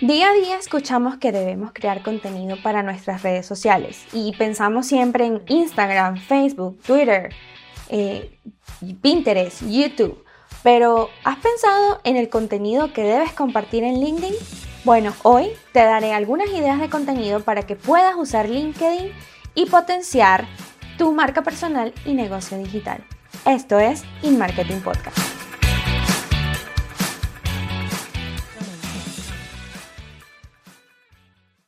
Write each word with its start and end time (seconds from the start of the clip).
Día 0.00 0.30
a 0.30 0.32
día 0.32 0.56
escuchamos 0.56 1.18
que 1.18 1.30
debemos 1.30 1.72
crear 1.74 2.02
contenido 2.02 2.56
para 2.62 2.82
nuestras 2.82 3.22
redes 3.22 3.44
sociales 3.44 4.06
y 4.14 4.34
pensamos 4.38 4.86
siempre 4.86 5.26
en 5.26 5.42
Instagram, 5.46 6.16
Facebook, 6.16 6.80
Twitter, 6.86 7.34
eh, 7.90 8.38
Pinterest, 9.02 9.62
YouTube. 9.68 10.24
Pero 10.62 11.10
¿has 11.22 11.36
pensado 11.36 12.00
en 12.04 12.16
el 12.16 12.30
contenido 12.30 12.94
que 12.94 13.02
debes 13.02 13.34
compartir 13.34 13.84
en 13.84 14.00
LinkedIn? 14.00 14.34
Bueno, 14.84 15.12
hoy 15.22 15.50
te 15.74 15.80
daré 15.80 16.14
algunas 16.14 16.48
ideas 16.48 16.80
de 16.80 16.88
contenido 16.88 17.40
para 17.40 17.66
que 17.66 17.76
puedas 17.76 18.14
usar 18.16 18.48
LinkedIn 18.48 19.12
y 19.54 19.66
potenciar 19.66 20.46
tu 20.96 21.12
marca 21.12 21.42
personal 21.42 21.92
y 22.06 22.14
negocio 22.14 22.56
digital. 22.56 23.04
Esto 23.44 23.78
es 23.78 24.04
InMarketing 24.22 24.80
Podcast. 24.80 25.39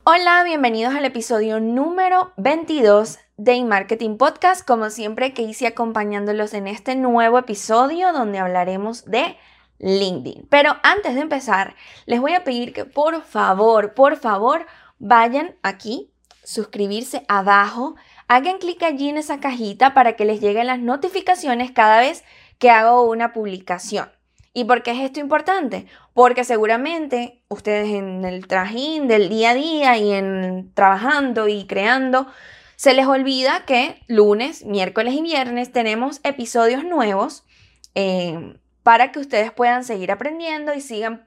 Hola, 0.05 0.43
bienvenidos 0.43 0.93
al 0.93 1.05
episodio 1.05 1.61
número 1.61 2.33
22 2.35 3.19
de 3.37 3.63
Marketing 3.63 4.17
Podcast. 4.17 4.67
Como 4.67 4.89
siempre, 4.89 5.33
que 5.33 5.43
hice 5.43 5.65
acompañándolos 5.65 6.53
en 6.53 6.67
este 6.67 6.97
nuevo 6.97 7.39
episodio 7.39 8.11
donde 8.11 8.37
hablaremos 8.37 9.05
de 9.05 9.37
LinkedIn. 9.79 10.47
Pero 10.49 10.75
antes 10.83 11.15
de 11.15 11.21
empezar, 11.21 11.75
les 12.05 12.19
voy 12.19 12.33
a 12.33 12.43
pedir 12.43 12.73
que 12.73 12.83
por 12.83 13.21
favor, 13.21 13.93
por 13.93 14.17
favor, 14.17 14.65
vayan 14.99 15.55
aquí, 15.63 16.11
suscribirse 16.43 17.23
abajo, 17.29 17.95
hagan 18.27 18.57
clic 18.57 18.83
allí 18.83 19.07
en 19.07 19.15
esa 19.15 19.39
cajita 19.39 19.93
para 19.93 20.17
que 20.17 20.25
les 20.25 20.41
lleguen 20.41 20.67
las 20.67 20.79
notificaciones 20.79 21.71
cada 21.71 22.01
vez 22.01 22.25
que 22.59 22.69
hago 22.69 23.03
una 23.03 23.31
publicación. 23.31 24.11
¿Y 24.53 24.65
por 24.65 24.83
qué 24.83 24.91
es 24.91 24.99
esto 24.99 25.19
importante? 25.19 25.87
Porque 26.13 26.43
seguramente 26.43 27.43
ustedes 27.47 27.89
en 27.89 28.23
el 28.23 28.47
trajín 28.47 29.07
del 29.07 29.27
día 29.27 29.51
a 29.51 29.53
día 29.55 29.97
y 29.97 30.11
en 30.11 30.71
trabajando 30.75 31.47
y 31.47 31.65
creando, 31.65 32.27
se 32.75 32.93
les 32.93 33.07
olvida 33.07 33.65
que 33.65 34.03
lunes, 34.07 34.63
miércoles 34.63 35.15
y 35.15 35.23
viernes 35.23 35.71
tenemos 35.71 36.19
episodios 36.23 36.83
nuevos 36.83 37.45
eh, 37.95 38.57
para 38.83 39.11
que 39.11 39.19
ustedes 39.19 39.51
puedan 39.51 39.83
seguir 39.83 40.11
aprendiendo 40.11 40.73
y 40.75 40.81
sigan 40.81 41.25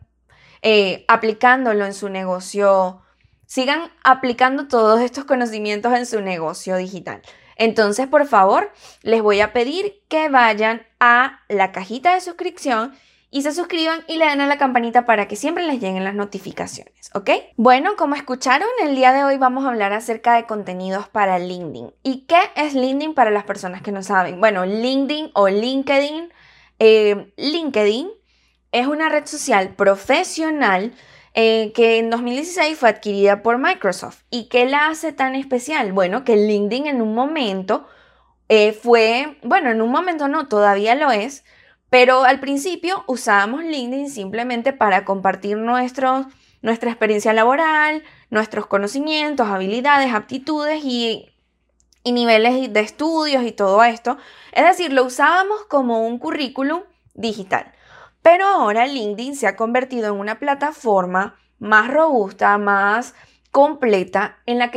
eh, 0.63 1.05
aplicándolo 1.09 1.85
en 1.85 1.95
su 1.95 2.09
negocio, 2.09 3.03
sigan 3.47 3.91
aplicando 4.05 4.69
todos 4.69 5.01
estos 5.01 5.25
conocimientos 5.25 5.93
en 5.95 6.07
su 6.07 6.21
negocio 6.21 6.77
digital. 6.77 7.23
Entonces, 7.57 8.07
por 8.07 8.27
favor, 8.27 8.71
les 9.03 9.23
voy 9.23 9.41
a 9.41 9.53
pedir 9.53 10.03
que 10.09 10.29
vayan 10.29 10.87
a 11.01 11.41
la 11.49 11.73
cajita 11.73 12.15
de 12.15 12.21
suscripción 12.21 12.95
y 13.37 13.43
se 13.43 13.53
suscriban 13.53 14.03
y 14.09 14.17
le 14.17 14.25
den 14.25 14.41
a 14.41 14.47
la 14.47 14.57
campanita 14.57 15.05
para 15.05 15.29
que 15.29 15.37
siempre 15.37 15.67
les 15.67 15.79
lleguen 15.79 16.05
las 16.05 16.15
notificaciones, 16.15 17.11
¿ok? 17.13 17.29
Bueno, 17.59 17.95
como 17.99 18.15
escucharon, 18.15 18.67
el 18.83 18.97
día 18.97 19.13
de 19.13 19.25
hoy 19.25 19.37
vamos 19.37 19.67
a 19.67 19.69
hablar 19.69 19.93
acerca 19.93 20.37
de 20.37 20.47
contenidos 20.47 21.11
para 21.11 21.39
LinkedIn. 21.39 21.93
¿Y 22.03 22.21
qué 22.21 22.39
es 22.55 22.73
LinkedIn 22.73 23.13
para 23.13 23.31
las 23.31 23.45
personas 23.45 23.83
que 23.83 23.93
no 23.93 24.03
saben? 24.03 24.41
Bueno, 24.41 24.65
LinkedIn 24.65 25.33
o 25.35 25.51
LinkedIn, 25.51 26.33
eh, 26.79 27.31
LinkedIn 27.37 28.09
es 28.73 28.87
una 28.87 29.11
red 29.11 29.27
social 29.27 29.75
profesional 29.75 30.95
eh, 31.35 31.73
que 31.75 31.99
en 31.99 32.09
2016 32.09 32.79
fue 32.79 32.89
adquirida 32.89 33.43
por 33.43 33.59
Microsoft. 33.59 34.23
¿Y 34.31 34.49
qué 34.49 34.65
la 34.65 34.89
hace 34.89 35.13
tan 35.13 35.35
especial? 35.35 35.93
Bueno, 35.93 36.25
que 36.25 36.37
LinkedIn 36.37 36.87
en 36.87 37.03
un 37.03 37.15
momento 37.15 37.87
eh, 38.49 38.73
fue, 38.73 39.37
bueno, 39.43 39.69
en 39.69 39.83
un 39.83 39.91
momento 39.91 40.27
no, 40.27 40.49
todavía 40.49 40.95
lo 40.95 41.11
es, 41.11 41.45
pero 41.91 42.25
al 42.25 42.41
principio 42.41 43.05
usábamos 43.07 43.63
LinkedIn 43.63 44.11
simplemente 44.11 44.73
para 44.73 45.05
compartir 45.05 45.57
nuestra 45.57 46.29
experiencia 46.63 47.33
laboral, 47.33 48.03
nuestros 48.31 48.67
conocimientos, 48.67 49.49
habilidades, 49.49 50.13
aptitudes 50.13 50.83
y, 50.85 51.33
niveles 52.05 52.73
de 52.73 52.81
estudios 52.81 53.43
y 53.45 53.53
todo 53.53 53.83
esto. 53.83 54.17
Es 54.53 54.65
decir, 54.65 54.93
lo 54.93 55.05
usábamos 55.05 55.65
como 55.69 56.07
un 56.07 56.19
currículum 56.19 56.83
digital. 57.15 57.73
Pero 58.23 58.47
ahora 58.47 58.87
LinkedIn 58.87 59.35
se 59.35 59.47
ha 59.47 59.57
convertido 59.57 60.15
en 60.15 60.21
una 60.21 60.39
plataforma 60.39 61.37
más 61.59 61.89
robusta, 61.89 62.59
más 62.59 63.15
completa, 63.51 64.39
en 64.47 64.59
la 64.59 64.71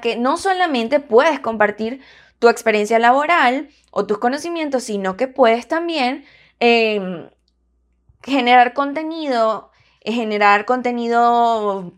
que 0.00 0.16
no 0.16 0.36
solamente 0.36 1.00
puedes 1.00 1.40
compartir 1.40 2.02
tu 2.42 2.48
experiencia 2.48 2.98
laboral 2.98 3.68
o 3.92 4.04
tus 4.04 4.18
conocimientos, 4.18 4.82
sino 4.82 5.16
que 5.16 5.28
puedes 5.28 5.68
también 5.68 6.24
em, 6.58 7.30
generar 8.20 8.74
contenido, 8.74 9.70
generar 10.04 10.64
contenido 10.64 11.92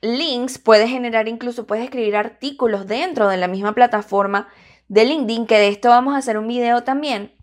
links, 0.00 0.56
puedes 0.58 0.88
generar 0.88 1.28
incluso, 1.28 1.66
puedes 1.66 1.84
escribir 1.84 2.16
artículos 2.16 2.86
dentro 2.86 3.28
de 3.28 3.36
la 3.36 3.46
misma 3.46 3.74
plataforma 3.74 4.48
de 4.88 5.04
LinkedIn, 5.04 5.46
que 5.46 5.58
de 5.58 5.68
esto 5.68 5.90
vamos 5.90 6.14
a 6.14 6.16
hacer 6.16 6.38
un 6.38 6.48
video 6.48 6.82
también, 6.82 7.34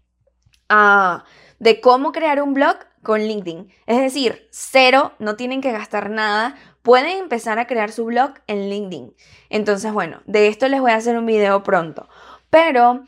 ah, 0.68 1.26
de 1.60 1.80
cómo 1.80 2.12
crear 2.12 2.42
un 2.42 2.56
blog 2.56 2.78
con 3.04 3.22
LinkedIn. 3.22 3.72
Es 3.86 4.00
decir, 4.00 4.48
cero, 4.50 5.12
no 5.20 5.36
tienen 5.36 5.62
que 5.62 5.72
gastar 5.72 6.10
nada, 6.10 6.56
pueden 6.82 7.18
empezar 7.18 7.60
a 7.60 7.68
crear 7.68 7.92
su 7.92 8.06
blog 8.06 8.34
en 8.48 8.68
LinkedIn. 8.68 9.14
Entonces, 9.52 9.94
bueno, 9.94 10.22
de 10.26 10.48
esto 10.48 10.68
les 10.68 10.82
voy 10.82 10.90
a 10.90 10.96
hacer 10.96 11.18
un 11.18 11.28
video 11.28 11.62
pronto. 11.62 12.10
Pero 12.50 13.04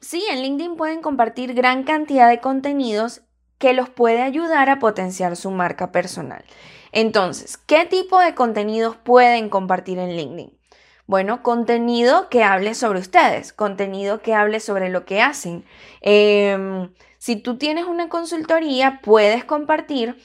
sí, 0.00 0.24
en 0.30 0.42
LinkedIn 0.42 0.76
pueden 0.76 1.02
compartir 1.02 1.54
gran 1.54 1.84
cantidad 1.84 2.28
de 2.28 2.40
contenidos 2.40 3.22
que 3.58 3.72
los 3.72 3.88
puede 3.88 4.22
ayudar 4.22 4.70
a 4.70 4.78
potenciar 4.78 5.36
su 5.36 5.50
marca 5.50 5.92
personal. 5.92 6.44
Entonces, 6.90 7.56
¿qué 7.56 7.86
tipo 7.86 8.20
de 8.20 8.34
contenidos 8.34 8.96
pueden 8.96 9.48
compartir 9.48 9.98
en 9.98 10.16
LinkedIn? 10.16 10.58
Bueno, 11.06 11.42
contenido 11.42 12.28
que 12.28 12.42
hable 12.44 12.74
sobre 12.74 13.00
ustedes, 13.00 13.52
contenido 13.52 14.20
que 14.20 14.34
hable 14.34 14.60
sobre 14.60 14.88
lo 14.88 15.04
que 15.04 15.20
hacen. 15.20 15.64
Em, 16.00 16.92
si 17.18 17.36
tú 17.36 17.58
tienes 17.58 17.84
una 17.84 18.08
consultoría, 18.08 19.00
puedes 19.02 19.44
compartir 19.44 20.16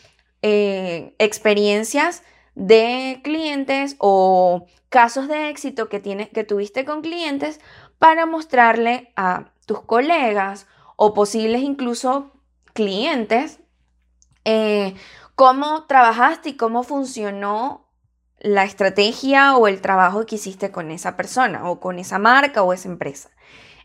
eh, 0.42 1.16
experiencias 1.20 2.24
de 2.56 3.22
clientes 3.24 3.96
o 4.00 4.66
casos 4.90 5.28
de 5.28 5.50
éxito 5.50 5.90
que, 5.90 6.02
que 6.02 6.44
tuviste 6.44 6.86
con 6.86 7.02
clientes 7.02 7.60
para 8.00 8.26
mostrarle 8.26 9.12
a 9.16 9.52
tus 9.66 9.82
colegas 9.82 10.68
o 10.96 11.14
posibles 11.14 11.62
incluso 11.62 12.32
clientes 12.74 13.60
eh, 14.46 14.96
cómo 15.36 15.84
trabajaste 15.86 16.50
y 16.50 16.58
cómo 16.58 16.84
funcionó 16.84 17.86
la 18.40 18.64
estrategia 18.64 19.58
o 19.58 19.68
el 19.68 19.82
trabajo 19.82 20.26
que 20.26 20.36
hiciste 20.36 20.72
con 20.72 20.92
esa 20.92 21.18
persona 21.18 21.70
o 21.70 21.80
con 21.80 22.00
esa 22.00 22.18
marca 22.18 22.64
o 22.64 22.72
esa 22.72 22.88
empresa. 22.88 23.30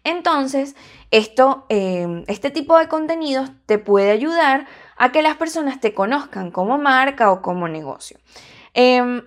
Entonces, 0.04 0.76
esto, 1.10 1.66
eh, 1.68 2.24
este 2.26 2.50
tipo 2.50 2.78
de 2.78 2.88
contenidos 2.88 3.50
te 3.66 3.78
puede 3.78 4.10
ayudar 4.10 4.66
a 4.96 5.12
que 5.12 5.22
las 5.22 5.36
personas 5.36 5.80
te 5.80 5.94
conozcan 5.94 6.50
como 6.50 6.78
marca 6.78 7.30
o 7.32 7.42
como 7.42 7.68
negocio. 7.68 8.18
Em, 8.74 9.22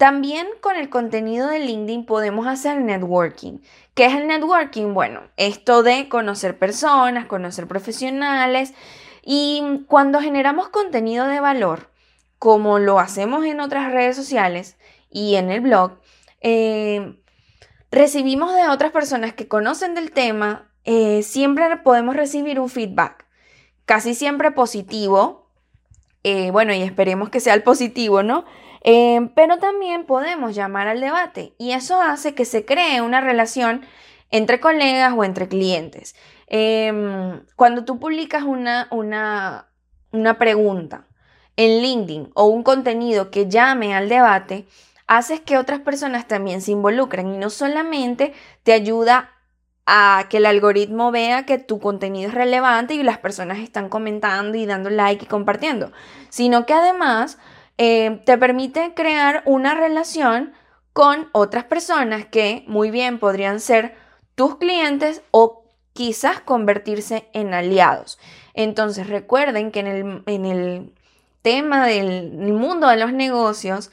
también 0.00 0.46
con 0.62 0.76
el 0.76 0.88
contenido 0.88 1.48
de 1.48 1.58
LinkedIn 1.58 2.06
podemos 2.06 2.46
hacer 2.46 2.80
networking. 2.80 3.58
¿Qué 3.92 4.06
es 4.06 4.14
el 4.14 4.28
networking? 4.28 4.94
Bueno, 4.94 5.20
esto 5.36 5.82
de 5.82 6.08
conocer 6.08 6.58
personas, 6.58 7.26
conocer 7.26 7.68
profesionales 7.68 8.72
y 9.22 9.84
cuando 9.88 10.22
generamos 10.22 10.70
contenido 10.70 11.26
de 11.26 11.40
valor, 11.40 11.90
como 12.38 12.78
lo 12.78 12.98
hacemos 12.98 13.44
en 13.44 13.60
otras 13.60 13.92
redes 13.92 14.16
sociales 14.16 14.78
y 15.10 15.34
en 15.34 15.50
el 15.50 15.60
blog, 15.60 15.98
eh, 16.40 17.20
recibimos 17.90 18.54
de 18.54 18.68
otras 18.68 18.92
personas 18.92 19.34
que 19.34 19.48
conocen 19.48 19.94
del 19.94 20.12
tema, 20.12 20.72
eh, 20.84 21.22
siempre 21.22 21.76
podemos 21.76 22.16
recibir 22.16 22.58
un 22.58 22.70
feedback, 22.70 23.26
casi 23.84 24.14
siempre 24.14 24.50
positivo, 24.50 25.50
eh, 26.24 26.50
bueno, 26.52 26.72
y 26.72 26.80
esperemos 26.80 27.28
que 27.28 27.40
sea 27.40 27.52
el 27.52 27.62
positivo, 27.62 28.22
¿no? 28.22 28.46
Em, 28.82 29.28
pero 29.28 29.58
también 29.58 30.06
podemos 30.06 30.54
llamar 30.54 30.88
al 30.88 31.00
debate 31.00 31.54
y 31.58 31.72
eso 31.72 32.00
hace 32.00 32.34
que 32.34 32.44
se 32.44 32.64
cree 32.64 33.02
una 33.02 33.20
relación 33.20 33.82
entre 34.30 34.60
colegas 34.60 35.12
o 35.16 35.24
entre 35.24 35.48
clientes. 35.48 36.14
Em, 36.46 37.42
cuando 37.56 37.84
tú 37.84 37.98
publicas 37.98 38.42
una, 38.44 38.88
una, 38.90 39.68
una 40.12 40.38
pregunta 40.38 41.06
en 41.56 41.82
LinkedIn 41.82 42.30
o 42.34 42.46
un 42.46 42.62
contenido 42.62 43.30
que 43.30 43.48
llame 43.48 43.94
al 43.94 44.08
debate, 44.08 44.66
haces 45.06 45.40
que 45.40 45.58
otras 45.58 45.80
personas 45.80 46.26
también 46.26 46.62
se 46.62 46.72
involucren 46.72 47.34
y 47.34 47.38
no 47.38 47.50
solamente 47.50 48.32
te 48.62 48.72
ayuda 48.72 49.30
a 49.84 50.26
que 50.30 50.36
el 50.36 50.46
algoritmo 50.46 51.10
vea 51.10 51.44
que 51.46 51.58
tu 51.58 51.80
contenido 51.80 52.28
es 52.28 52.34
relevante 52.34 52.94
y 52.94 53.02
las 53.02 53.18
personas 53.18 53.58
están 53.58 53.88
comentando 53.88 54.56
y 54.56 54.64
dando 54.64 54.88
like 54.88 55.24
y 55.24 55.28
compartiendo, 55.28 55.90
sino 56.28 56.64
que 56.64 56.74
además 56.74 57.38
eh, 57.82 58.20
te 58.26 58.36
permite 58.36 58.92
crear 58.92 59.42
una 59.46 59.74
relación 59.74 60.52
con 60.92 61.30
otras 61.32 61.64
personas 61.64 62.26
que 62.26 62.62
muy 62.66 62.90
bien 62.90 63.18
podrían 63.18 63.58
ser 63.58 63.94
tus 64.34 64.56
clientes 64.56 65.22
o 65.30 65.64
quizás 65.94 66.40
convertirse 66.40 67.30
en 67.32 67.54
aliados. 67.54 68.18
Entonces 68.52 69.06
recuerden 69.06 69.70
que 69.70 69.80
en 69.80 69.86
el, 69.86 70.22
en 70.26 70.44
el 70.44 70.94
tema 71.40 71.86
del 71.86 72.52
mundo 72.52 72.86
de 72.86 72.98
los 72.98 73.14
negocios, 73.14 73.90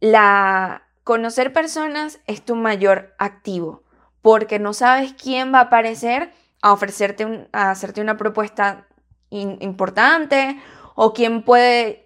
la 0.00 0.84
conocer 1.04 1.52
personas 1.52 2.20
es 2.26 2.42
tu 2.42 2.56
mayor 2.56 3.14
activo, 3.18 3.82
porque 4.22 4.58
no 4.58 4.72
sabes 4.72 5.12
quién 5.12 5.52
va 5.52 5.58
a 5.58 5.62
aparecer 5.64 6.32
a 6.62 6.72
ofrecerte 6.72 7.48
a 7.52 7.70
hacerte 7.70 8.00
una 8.00 8.16
propuesta 8.16 8.86
importante 9.28 10.58
o 10.94 11.12
quién 11.12 11.42
puede 11.42 12.05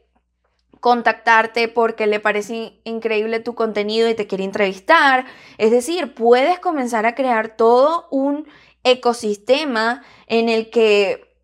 contactarte 0.81 1.69
porque 1.69 2.07
le 2.07 2.21
parece 2.21 2.81
increíble 2.85 3.41
tu 3.41 3.55
contenido 3.55 4.09
y 4.09 4.15
te 4.15 4.27
quiere 4.27 4.45
entrevistar. 4.45 5.27
Es 5.59 5.71
decir, 5.71 6.15
puedes 6.15 6.59
comenzar 6.59 7.07
a 7.07 7.15
crear 7.15 7.57
todo 7.57 8.09
un 8.11 8.49
ecosistema 8.83 10.03
en 10.27 10.49
el 10.49 10.71
que, 10.71 11.37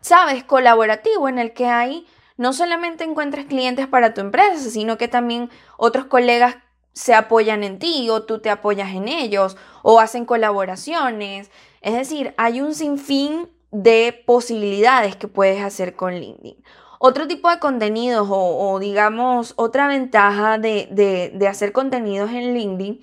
sabes, 0.00 0.44
colaborativo, 0.44 1.28
en 1.28 1.38
el 1.38 1.52
que 1.52 1.66
hay, 1.66 2.06
no 2.36 2.52
solamente 2.52 3.04
encuentres 3.04 3.46
clientes 3.46 3.86
para 3.86 4.14
tu 4.14 4.20
empresa, 4.20 4.68
sino 4.70 4.98
que 4.98 5.08
también 5.08 5.50
otros 5.76 6.06
colegas 6.06 6.56
se 6.92 7.14
apoyan 7.14 7.64
en 7.64 7.78
ti 7.78 8.10
o 8.10 8.24
tú 8.24 8.40
te 8.40 8.50
apoyas 8.50 8.90
en 8.90 9.08
ellos 9.08 9.56
o 9.82 10.00
hacen 10.00 10.24
colaboraciones. 10.24 11.50
Es 11.80 11.94
decir, 11.94 12.34
hay 12.36 12.60
un 12.60 12.74
sinfín 12.74 13.48
de 13.70 14.22
posibilidades 14.26 15.16
que 15.16 15.28
puedes 15.28 15.62
hacer 15.62 15.96
con 15.96 16.14
LinkedIn. 16.14 16.62
Otro 17.04 17.26
tipo 17.26 17.50
de 17.50 17.58
contenidos 17.58 18.28
o, 18.30 18.78
digamos 18.78 19.54
otra 19.56 19.88
ventaja 19.88 20.56
de, 20.56 21.48
hacer 21.50 21.72
contenidos 21.72 22.30
en 22.30 22.54
LinkedIn 22.54 23.00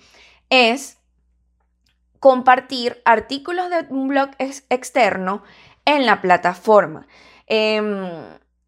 es 0.49 0.99
compartir 2.21 3.01
artículos 3.03 3.69
de 3.69 3.87
un 3.89 4.07
blog 4.07 4.29
externo 4.69 5.43
en 5.83 6.05
la 6.05 6.21
plataforma. 6.21 7.07
Em, 7.45 8.07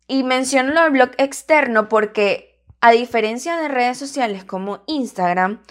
y 0.06 0.24
menciono 0.24 0.74
lo 0.74 0.82
del 0.82 0.92
blog 0.92 1.12
externo 1.18 1.88
porque 1.88 2.60
a 2.82 2.92
diferencia 2.92 3.56
de 3.56 3.70
redes 3.70 3.98
sociales 3.98 4.44
como 4.44 4.82
Instagram, 4.86 5.62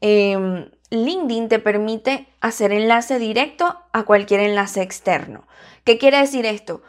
em, 0.00 0.68
LinkedIn 0.90 1.48
te 1.48 1.60
permite 1.60 2.26
hacer 2.40 2.72
enlace 2.72 3.20
directo 3.20 3.80
a 3.92 4.02
cualquier 4.02 4.40
enlace 4.40 4.82
externo. 4.82 5.46
¿Qué 5.84 5.98
quiere 5.98 6.18
decir 6.18 6.46
esto? 6.46 6.82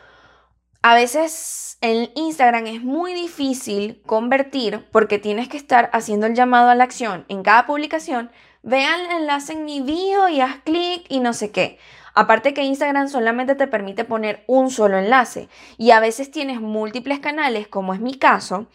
A 0.87 0.93
veces 0.93 1.79
en 1.81 2.11
Instagram 2.13 2.67
es 2.67 2.83
muy 2.83 3.15
difícil 3.15 4.03
convertir 4.05 4.85
porque 4.91 5.17
tienes 5.17 5.49
que 5.49 5.57
estar 5.57 5.89
haciendo 5.93 6.27
el 6.27 6.35
llamado 6.35 6.69
a 6.69 6.75
la 6.75 6.83
acción 6.83 7.25
en 7.27 7.41
cada 7.41 7.65
publicación. 7.65 8.29
Vean 8.61 9.01
el 9.01 9.21
enlace 9.21 9.53
en 9.53 9.65
mi 9.65 9.81
bio 9.81 10.29
y 10.29 10.41
haz 10.41 10.57
clic 10.63 11.03
y 11.09 11.21
no 11.21 11.33
sé 11.33 11.49
qué. 11.49 11.79
Aparte 12.13 12.53
que 12.53 12.61
Instagram 12.61 13.07
solamente 13.07 13.55
te 13.55 13.65
permite 13.65 14.03
poner 14.03 14.43
un 14.45 14.69
solo 14.69 14.99
enlace 14.99 15.49
y 15.79 15.89
a 15.89 15.99
veces 15.99 16.29
tienes 16.29 16.61
múltiples 16.61 17.17
canales, 17.17 17.67
como 17.67 17.95
es 17.95 17.99
mi 17.99 18.13
caso, 18.13 18.67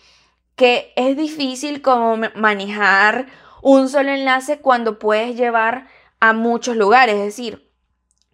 que 0.57 0.93
es 0.97 1.17
difícil 1.17 1.81
como 1.81 2.17
manejar 2.35 3.27
un 3.62 3.89
solo 3.89 4.11
enlace 4.11 4.59
cuando 4.59 4.99
puedes 4.99 5.37
llevar 5.37 5.87
a 6.19 6.33
muchos 6.33 6.75
lugares. 6.75 7.15
Es 7.15 7.37
decir, 7.37 7.70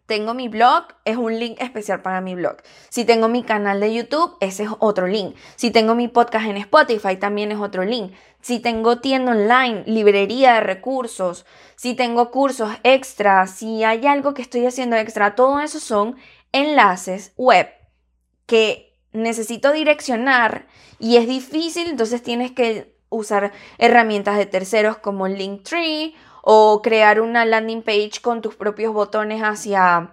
tengo 0.06 0.34
mi 0.34 0.48
blog, 0.48 0.84
es 1.04 1.16
un 1.16 1.38
link 1.38 1.60
especial 1.60 2.00
para 2.00 2.20
mi 2.20 2.34
blog. 2.34 2.56
Si 2.88 3.04
tengo 3.04 3.28
mi 3.28 3.42
canal 3.42 3.80
de 3.80 3.92
YouTube, 3.92 4.36
ese 4.40 4.64
es 4.64 4.70
otro 4.78 5.06
link. 5.06 5.36
Si 5.56 5.70
tengo 5.70 5.94
mi 5.94 6.08
podcast 6.08 6.46
en 6.46 6.56
Spotify, 6.56 7.16
también 7.16 7.52
es 7.52 7.58
otro 7.58 7.84
link. 7.84 8.12
Si 8.40 8.60
tengo 8.60 9.00
tienda 9.00 9.32
online, 9.32 9.82
librería 9.86 10.54
de 10.54 10.60
recursos, 10.60 11.44
si 11.74 11.94
tengo 11.94 12.30
cursos 12.30 12.70
extra, 12.84 13.46
si 13.48 13.82
hay 13.82 14.06
algo 14.06 14.34
que 14.34 14.42
estoy 14.42 14.64
haciendo 14.66 14.96
extra, 14.96 15.34
todo 15.34 15.60
eso 15.60 15.80
son 15.80 16.16
enlaces 16.52 17.32
web 17.36 17.68
que 18.46 18.96
necesito 19.12 19.72
direccionar 19.72 20.68
y 21.00 21.16
es 21.16 21.26
difícil, 21.26 21.88
entonces 21.88 22.22
tienes 22.22 22.52
que 22.52 22.96
usar 23.08 23.52
herramientas 23.78 24.36
de 24.36 24.46
terceros 24.46 24.98
como 24.98 25.26
Linktree 25.26 26.14
o 26.48 26.80
crear 26.80 27.20
una 27.20 27.44
landing 27.44 27.82
page 27.82 28.20
con 28.22 28.40
tus 28.40 28.54
propios 28.54 28.94
botones 28.94 29.42
hacia, 29.42 30.12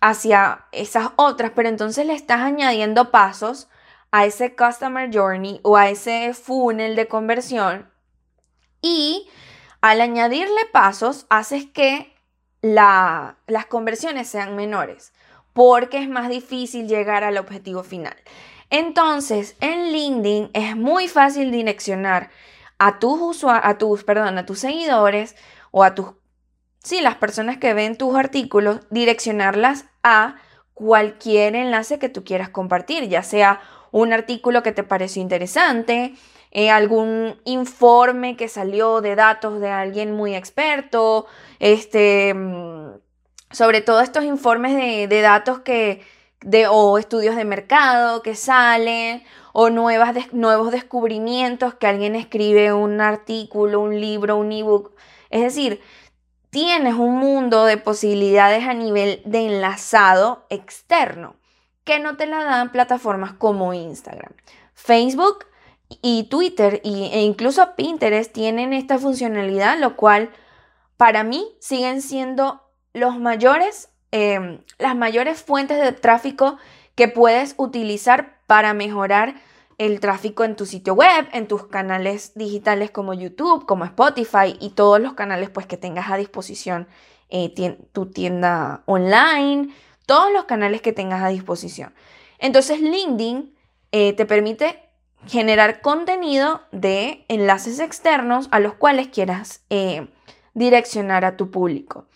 hacia 0.00 0.66
esas 0.72 1.10
otras, 1.14 1.52
pero 1.54 1.68
entonces 1.68 2.04
le 2.04 2.14
estás 2.14 2.40
añadiendo 2.40 3.12
pasos 3.12 3.68
a 4.10 4.26
ese 4.26 4.56
customer 4.56 5.08
journey 5.14 5.60
o 5.62 5.76
a 5.76 5.88
ese 5.88 6.34
funnel 6.34 6.96
de 6.96 7.06
conversión 7.06 7.88
y 8.82 9.28
al 9.80 10.00
añadirle 10.00 10.66
pasos 10.72 11.26
haces 11.30 11.66
que 11.66 12.12
las 12.60 13.66
conversiones 13.68 14.26
sean 14.26 14.56
menores 14.56 15.12
porque 15.52 16.02
es 16.02 16.08
más 16.08 16.28
difícil 16.28 16.88
llegar 16.88 17.22
al 17.22 17.38
objetivo 17.38 17.84
final. 17.84 18.16
Entonces, 18.70 19.56
en 19.60 19.92
LinkedIn 19.92 20.50
es 20.54 20.74
muy 20.74 21.06
fácil 21.06 21.52
direccionar 21.52 22.30
a 22.78 22.98
tus, 22.98 23.44
a 23.44 23.78
tus, 23.78 24.02
perdón, 24.02 24.38
a 24.38 24.46
tus 24.46 24.58
seguidores 24.58 25.36
o 25.70 25.84
a 25.84 25.94
tus, 25.94 26.06
sí, 26.82 27.00
las 27.00 27.16
personas 27.16 27.58
que 27.58 27.74
ven 27.74 27.96
tus 27.96 28.16
artículos, 28.16 28.80
direccionarlas 28.90 29.86
a 30.02 30.36
cualquier 30.74 31.56
enlace 31.56 31.98
que 31.98 32.08
tú 32.08 32.24
quieras 32.24 32.50
compartir, 32.50 33.08
ya 33.08 33.22
sea 33.22 33.60
un 33.90 34.12
artículo 34.12 34.62
que 34.62 34.72
te 34.72 34.84
pareció 34.84 35.22
interesante, 35.22 36.14
eh, 36.50 36.70
algún 36.70 37.36
informe 37.44 38.36
que 38.36 38.48
salió 38.48 39.00
de 39.00 39.14
datos 39.16 39.60
de 39.60 39.70
alguien 39.70 40.12
muy 40.12 40.34
experto, 40.34 41.26
este, 41.58 42.32
mm, 42.34 42.92
sobre 43.50 43.80
todo 43.80 44.00
estos 44.00 44.24
informes 44.24 44.76
de, 44.76 45.20
datos 45.20 45.60
que, 45.60 46.02
de, 46.40 46.66
o 46.68 46.98
estudios 46.98 47.36
de 47.36 47.44
mercado 47.44 48.22
que 48.22 48.34
salen, 48.34 49.22
o 49.52 49.70
nuevas 49.70 50.14
nuevos 50.32 50.70
descubrimientos 50.70 51.74
que 51.74 51.86
alguien 51.86 52.14
escribe 52.14 52.72
un 52.72 53.00
artículo, 53.00 53.80
un 53.80 54.00
libro, 54.00 54.36
un 54.36 54.52
ebook 54.52 54.92
es 55.30 55.42
decir, 55.42 55.80
tienes 56.50 56.94
un 56.94 57.16
mundo 57.16 57.64
de 57.64 57.76
posibilidades 57.76 58.64
a 58.64 58.74
nivel 58.74 59.22
de 59.24 59.46
enlazado 59.46 60.46
externo 60.50 61.36
que 61.84 61.98
no 62.00 62.16
te 62.16 62.26
la 62.26 62.44
dan 62.44 62.70
plataformas 62.70 63.32
como 63.32 63.72
Instagram. 63.72 64.32
Facebook 64.74 65.46
y 66.02 66.24
Twitter 66.24 66.82
e 66.84 67.22
incluso 67.22 67.74
Pinterest 67.76 68.30
tienen 68.32 68.74
esta 68.74 68.98
funcionalidad, 68.98 69.78
lo 69.78 69.96
cual 69.96 70.30
para 70.98 71.24
mí 71.24 71.46
siguen 71.60 72.02
siendo 72.02 72.62
em, 72.92 74.60
las 74.78 74.96
mayores 74.96 75.42
fuentes 75.42 75.80
de 75.80 75.92
tráfico 75.92 76.58
que 76.94 77.08
puedes 77.08 77.54
utilizar 77.56 78.38
para 78.46 78.74
mejorar 78.74 79.36
el 79.78 80.00
tráfico 80.00 80.44
en 80.44 80.56
tu 80.56 80.66
sitio 80.66 80.94
web, 80.94 81.28
en 81.32 81.46
tus 81.46 81.66
canales 81.66 82.32
digitales 82.34 82.90
como 82.90 83.14
YouTube, 83.14 83.64
como 83.64 83.84
Spotify 83.84 84.56
y 84.60 84.70
todos 84.70 85.00
los 85.00 85.14
canales 85.14 85.50
pues 85.50 85.66
que 85.66 85.76
tengas 85.76 86.10
a 86.10 86.16
disposición, 86.16 86.88
eh, 87.30 87.78
tu 87.92 88.06
tienda 88.06 88.82
online, 88.86 89.68
todos 90.06 90.32
los 90.32 90.44
canales 90.44 90.82
que 90.82 90.92
tengas 90.92 91.22
a 91.22 91.28
disposición. 91.28 91.94
Entonces 92.38 92.80
LinkedIn 92.80 93.54
eh, 93.92 94.12
te 94.14 94.26
permite 94.26 94.82
generar 95.26 95.80
contenido 95.80 96.62
de 96.72 97.24
enlaces 97.28 97.80
externos 97.80 98.48
a 98.50 98.60
los 98.60 98.74
cuales 98.74 99.08
quieras 99.08 99.62
eh, 99.70 100.08
direccionar 100.54 101.24
a 101.24 101.36
tu 101.36 101.50
público. 101.50 102.06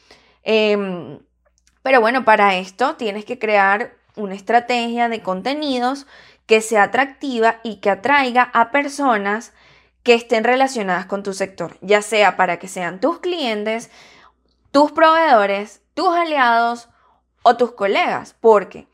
Em, 0.43 1.21
pero 1.83 2.01
bueno, 2.01 2.25
para 2.25 2.57
esto 2.57 2.97
tienes 2.97 3.25
que 3.25 3.39
crear 3.39 3.95
una 4.17 4.35
estrategia 4.35 5.09
de 5.09 5.23
contenidos 5.23 6.07
que 6.47 6.61
sea 6.61 6.85
atractiva 6.85 7.61
y 7.63 7.77
que 7.77 7.91
atraiga 7.91 8.51
a 8.53 8.71
personas 8.71 9.53
que 10.03 10.15
estén 10.15 10.45
relacionadas 10.45 11.07
con 11.07 11.23
tu 11.23 11.33
sector, 11.33 11.77
ya 11.81 12.03
sea 12.03 12.37
para 12.37 12.59
que 12.59 12.69
sean 12.69 13.01
tus 13.01 13.21
clientes, 13.21 13.91
tus 14.71 14.93
proveedores, 14.93 15.83
tus 15.95 16.09
aliados 16.09 16.89
o 17.43 17.57
tus 17.57 17.73
colegas, 17.73 18.35
porque, 18.41 18.89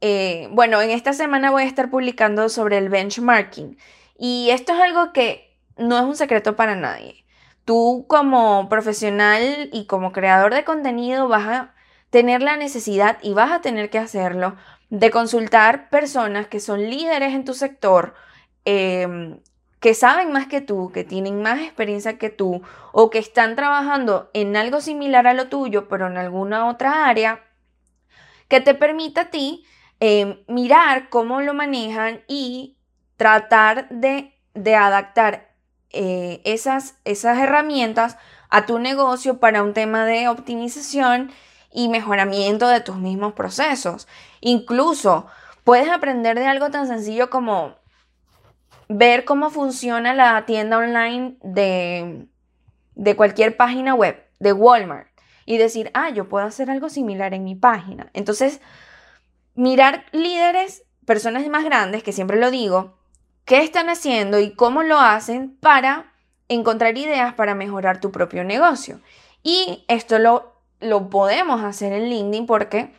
eh, 0.00 0.48
bueno, 0.50 0.80
en 0.80 0.90
esta 0.90 1.12
semana 1.12 1.50
voy 1.50 1.62
a 1.62 1.66
estar 1.66 1.90
publicando 1.90 2.48
sobre 2.48 2.78
el 2.78 2.88
benchmarking 2.88 3.78
y 4.18 4.50
esto 4.50 4.72
es 4.72 4.80
algo 4.80 5.12
que 5.12 5.56
no 5.76 5.98
es 5.98 6.04
un 6.04 6.16
secreto 6.16 6.56
para 6.56 6.76
nadie. 6.76 7.24
Tú 7.64 8.04
como 8.08 8.68
profesional 8.68 9.70
y 9.72 9.86
como 9.86 10.12
creador 10.12 10.54
de 10.54 10.64
contenido 10.64 11.28
vas 11.28 11.46
a 11.46 11.74
tener 12.10 12.42
la 12.42 12.56
necesidad 12.56 13.18
y 13.22 13.32
vas 13.32 13.50
a 13.50 13.60
tener 13.60 13.90
que 13.90 13.98
hacerlo 13.98 14.56
de 14.90 15.10
consultar 15.10 15.88
personas 15.90 16.46
que 16.46 16.60
son 16.60 16.88
líderes 16.88 17.34
en 17.34 17.44
tu 17.44 17.54
sector, 17.54 18.14
em, 18.64 19.40
que 19.80 19.94
saben 19.94 20.32
más 20.32 20.46
que 20.46 20.60
tú, 20.60 20.90
que 20.92 21.04
tienen 21.04 21.42
más 21.42 21.60
experiencia 21.60 22.18
que 22.18 22.30
tú 22.30 22.62
o 22.92 23.10
que 23.10 23.18
están 23.18 23.56
trabajando 23.56 24.30
en 24.32 24.56
algo 24.56 24.80
similar 24.80 25.26
a 25.26 25.34
lo 25.34 25.48
tuyo, 25.48 25.88
pero 25.88 26.06
en 26.06 26.16
alguna 26.16 26.68
otra 26.68 27.06
área, 27.06 27.44
que 28.48 28.60
te 28.60 28.74
permita 28.74 29.22
a 29.22 29.30
ti 29.30 29.64
em, 30.00 30.38
mirar 30.48 31.08
cómo 31.08 31.40
lo 31.40 31.54
manejan 31.54 32.22
y 32.28 32.76
tratar 33.16 33.88
de, 33.90 34.32
adaptar 34.76 35.54
eh, 35.90 36.40
esas, 36.44 36.98
esas 37.04 37.38
herramientas 37.38 38.16
a 38.50 38.66
tu 38.66 38.78
negocio 38.78 39.38
para 39.40 39.62
un 39.62 39.72
tema 39.72 40.04
de 40.04 40.28
optimización 40.28 41.30
y 41.74 41.88
mejoramiento 41.88 42.68
de 42.68 42.80
tus 42.80 42.96
mismos 42.96 43.34
procesos. 43.34 44.06
Incluso 44.40 45.26
puedes 45.64 45.90
aprender 45.90 46.38
de 46.38 46.46
algo 46.46 46.70
tan 46.70 46.86
sencillo 46.86 47.28
como 47.28 47.74
ver 48.88 49.24
cómo 49.24 49.50
funciona 49.50 50.14
la 50.14 50.46
tienda 50.46 50.78
online 50.78 51.36
de, 51.42 52.28
de 52.94 53.16
cualquier 53.16 53.56
página 53.56 53.94
web, 53.94 54.24
de 54.38 54.52
Walmart, 54.52 55.08
y 55.46 55.58
decir, 55.58 55.90
ah, 55.94 56.10
yo 56.10 56.28
puedo 56.28 56.46
hacer 56.46 56.70
algo 56.70 56.88
similar 56.88 57.34
en 57.34 57.44
mi 57.44 57.56
página. 57.56 58.08
Entonces, 58.14 58.60
mirar 59.54 60.04
líderes, 60.12 60.84
personas 61.04 61.46
más 61.48 61.64
grandes, 61.64 62.04
que 62.04 62.12
siempre 62.12 62.38
lo 62.38 62.52
digo, 62.52 62.96
qué 63.44 63.58
están 63.58 63.88
haciendo 63.88 64.38
y 64.38 64.54
cómo 64.54 64.84
lo 64.84 64.98
hacen 65.00 65.56
para 65.56 66.12
encontrar 66.48 66.96
ideas 66.96 67.34
para 67.34 67.56
mejorar 67.56 68.00
tu 68.00 68.12
propio 68.12 68.44
negocio. 68.44 69.00
Y 69.42 69.84
esto 69.88 70.18
lo, 70.18 70.53
lo 70.80 71.10
podemos 71.10 71.62
hacer 71.62 71.92
en 71.92 72.08
LinkedIn 72.08 72.46
porque 72.46 72.92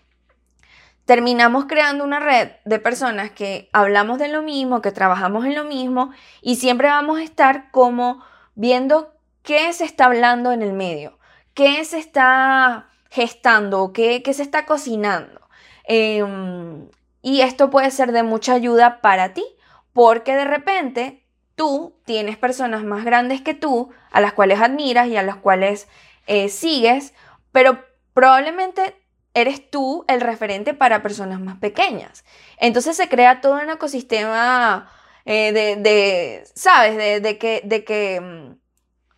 terminamos 1.05 1.65
creando 1.65 2.03
una 2.03 2.19
red 2.19 2.49
de 2.65 2.79
personas 2.79 3.31
que 3.31 3.69
hablamos 3.73 4.19
de 4.19 4.27
lo 4.27 4.41
mismo, 4.41 4.81
que 4.81 4.91
trabajamos 4.91 5.45
en 5.45 5.55
lo 5.55 5.63
mismo 5.63 6.11
y 6.41 6.55
siempre 6.55 6.87
vamos 6.87 7.19
a 7.19 7.23
estar 7.23 7.71
como 7.71 8.23
viendo 8.55 9.13
qué 9.43 9.71
se 9.73 9.85
está 9.85 10.05
hablando 10.05 10.51
en 10.51 10.61
el 10.61 10.73
medio, 10.73 11.19
qué 11.53 11.85
se 11.85 11.99
está 11.99 12.89
gestando, 13.09 13.93
qué, 13.93 14.23
qué 14.23 14.33
se 14.33 14.41
está 14.41 14.65
cocinando. 14.65 15.41
Em, 15.85 16.89
y 17.21 17.41
esto 17.41 17.69
puede 17.69 17.91
ser 17.91 18.11
de 18.11 18.23
mucha 18.23 18.53
ayuda 18.53 19.01
para 19.01 19.33
ti, 19.33 19.45
porque 19.93 20.35
de 20.35 20.45
repente 20.45 21.23
tú 21.55 21.95
tienes 22.05 22.37
personas 22.37 22.83
más 22.83 23.05
grandes 23.05 23.41
que 23.41 23.53
tú, 23.53 23.91
a 24.11 24.19
las 24.21 24.33
cuales 24.33 24.59
admiras 24.59 25.07
y 25.07 25.17
a 25.17 25.23
las 25.23 25.37
cuales 25.37 25.87
eh, 26.27 26.49
sigues, 26.49 27.13
pero 27.55 27.85
probablemente 28.13 29.01
eres 29.33 29.71
tú 29.71 30.03
el 30.09 30.19
referente 30.19 30.73
para 30.73 31.01
personas 31.01 31.39
más 31.39 31.57
pequeñas. 31.57 32.25
Entonces 32.57 32.97
se 32.97 33.07
crea 33.07 33.39
todo 33.39 33.53
un 33.53 33.69
ecosistema 33.69 34.91
eh, 35.23 35.53
de, 35.53 36.43
¿sabes? 36.53 36.97
De, 36.97 37.37
que, 37.37 37.61
de 37.63 37.85
que 37.85 38.19
mm, 38.19 38.57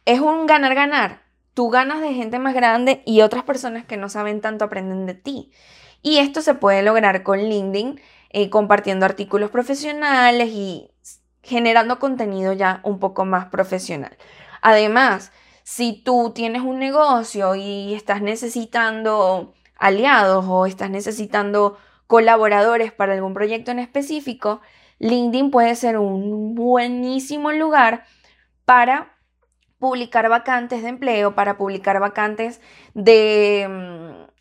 es 0.05 0.19
un 0.19 0.45
ganar-ganar. 0.45 1.23
Tú 1.55 1.71
ganas 1.71 1.99
de 1.99 2.13
gente 2.13 2.37
más 2.37 2.53
grande 2.53 3.01
y 3.07 3.21
otras 3.21 3.43
personas 3.43 3.85
que 3.85 3.97
no 3.97 4.07
saben 4.07 4.39
tanto 4.39 4.65
aprenden 4.65 5.07
de 5.07 5.15
ti. 5.15 5.51
Y 6.03 6.19
esto 6.19 6.43
se 6.43 6.53
puede 6.53 6.83
lograr 6.83 7.23
con 7.23 7.39
LinkedIn, 7.39 7.99
eh, 8.29 8.51
compartiendo 8.51 9.07
artículos 9.07 9.49
profesionales 9.49 10.49
y 10.49 10.91
generando 11.41 11.97
contenido 11.97 12.53
ya 12.53 12.81
un 12.83 12.99
poco 12.99 13.25
más 13.25 13.47
profesional. 13.47 14.15
Además, 14.61 15.31
si 15.67 16.01
tú 16.01 16.31
tienes 16.33 16.61
un 16.61 16.79
negocio 16.79 17.53
y 17.55 17.93
estás 17.93 18.21
necesitando 18.21 19.53
aliados 19.77 20.45
o 20.47 20.65
estás 20.65 20.89
necesitando 20.89 21.77
colaboradores 22.07 22.93
para 22.93 23.11
algún 23.11 23.33
proyecto 23.33 23.71
en 23.71 23.79
específico, 23.79 24.61
LinkedIn 24.99 25.51
puede 25.51 25.75
ser 25.75 25.97
un 25.97 26.55
buenísimo 26.55 27.51
lugar 27.51 28.05
para 28.63 29.17
publicar 29.77 30.29
vacantes 30.29 30.83
de 30.83 30.87
empleo, 30.87 31.35
para 31.35 31.57
publicar 31.57 31.99
vacantes 31.99 32.61
de 32.93 33.67
mm, 33.69 34.31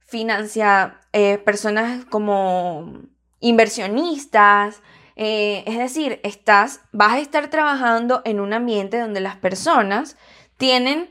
financia, 0.00 1.00
eh, 1.14 1.38
personas 1.38 2.04
como 2.04 2.92
inversionistas. 3.40 4.82
Eh, 5.16 5.64
es 5.66 5.78
decir, 5.78 6.20
estás, 6.24 6.82
vas 6.92 7.12
a 7.12 7.20
estar 7.20 7.48
trabajando 7.48 8.20
en 8.26 8.38
un 8.38 8.52
ambiente 8.52 8.98
donde 8.98 9.20
las 9.20 9.36
personas 9.36 10.18
tienen 10.56 11.08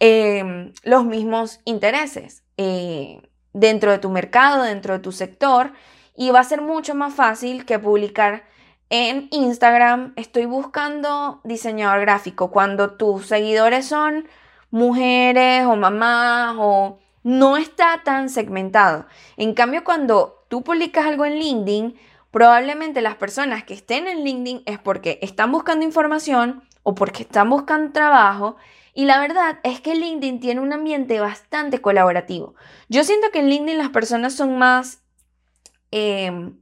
em, 0.00 0.72
los 0.82 1.04
mismos 1.04 1.60
intereses. 1.64 2.42
Eh, 2.56 3.20
dentro 3.54 3.90
de 3.92 3.98
tu 3.98 4.10
mercado, 4.10 4.64
dentro 4.64 4.94
de 4.94 4.98
tu 4.98 5.12
sector, 5.12 5.72
y 6.14 6.30
va 6.30 6.40
a 6.40 6.44
ser 6.44 6.60
mucho 6.60 6.94
más 6.94 7.14
fácil 7.14 7.64
que 7.64 7.78
publicar 7.78 8.44
en 8.90 9.28
Instagram. 9.30 10.12
Estoy 10.16 10.44
buscando 10.44 11.40
diseñador 11.44 12.02
gráfico 12.02 12.50
cuando 12.50 12.92
tus 12.92 13.26
seguidores 13.26 13.86
son 13.86 14.28
mujeres 14.70 15.64
o 15.66 15.76
mamás 15.76 16.56
o 16.58 16.98
no 17.22 17.56
está 17.56 18.02
tan 18.04 18.28
segmentado. 18.28 19.06
En 19.36 19.54
cambio, 19.54 19.82
cuando 19.82 20.44
tú 20.48 20.62
publicas 20.62 21.06
algo 21.06 21.24
en 21.24 21.38
LinkedIn, 21.38 21.96
probablemente 22.30 23.00
las 23.00 23.14
personas 23.14 23.64
que 23.64 23.74
estén 23.74 24.06
en 24.06 24.24
LinkedIn 24.24 24.62
es 24.66 24.78
porque 24.78 25.18
están 25.22 25.50
buscando 25.50 25.84
información 25.84 26.62
o 26.82 26.94
porque 26.94 27.22
están 27.22 27.48
buscando 27.48 27.92
trabajo 27.92 28.56
y 28.94 29.06
la 29.06 29.20
verdad 29.20 29.58
es 29.64 29.80
que 29.80 29.96
LinkedIn 29.96 30.38
tiene 30.38 30.60
un 30.60 30.72
ambiente 30.72 31.18
bastante 31.18 31.80
colaborativo. 31.80 32.54
Yo 32.88 33.02
siento 33.02 33.30
que 33.32 33.40
en 33.40 33.48
LinkedIn 33.48 33.76
las 33.76 33.90
personas 33.90 34.34
son 34.34 34.56
más, 34.56 35.02
em, 35.90 36.56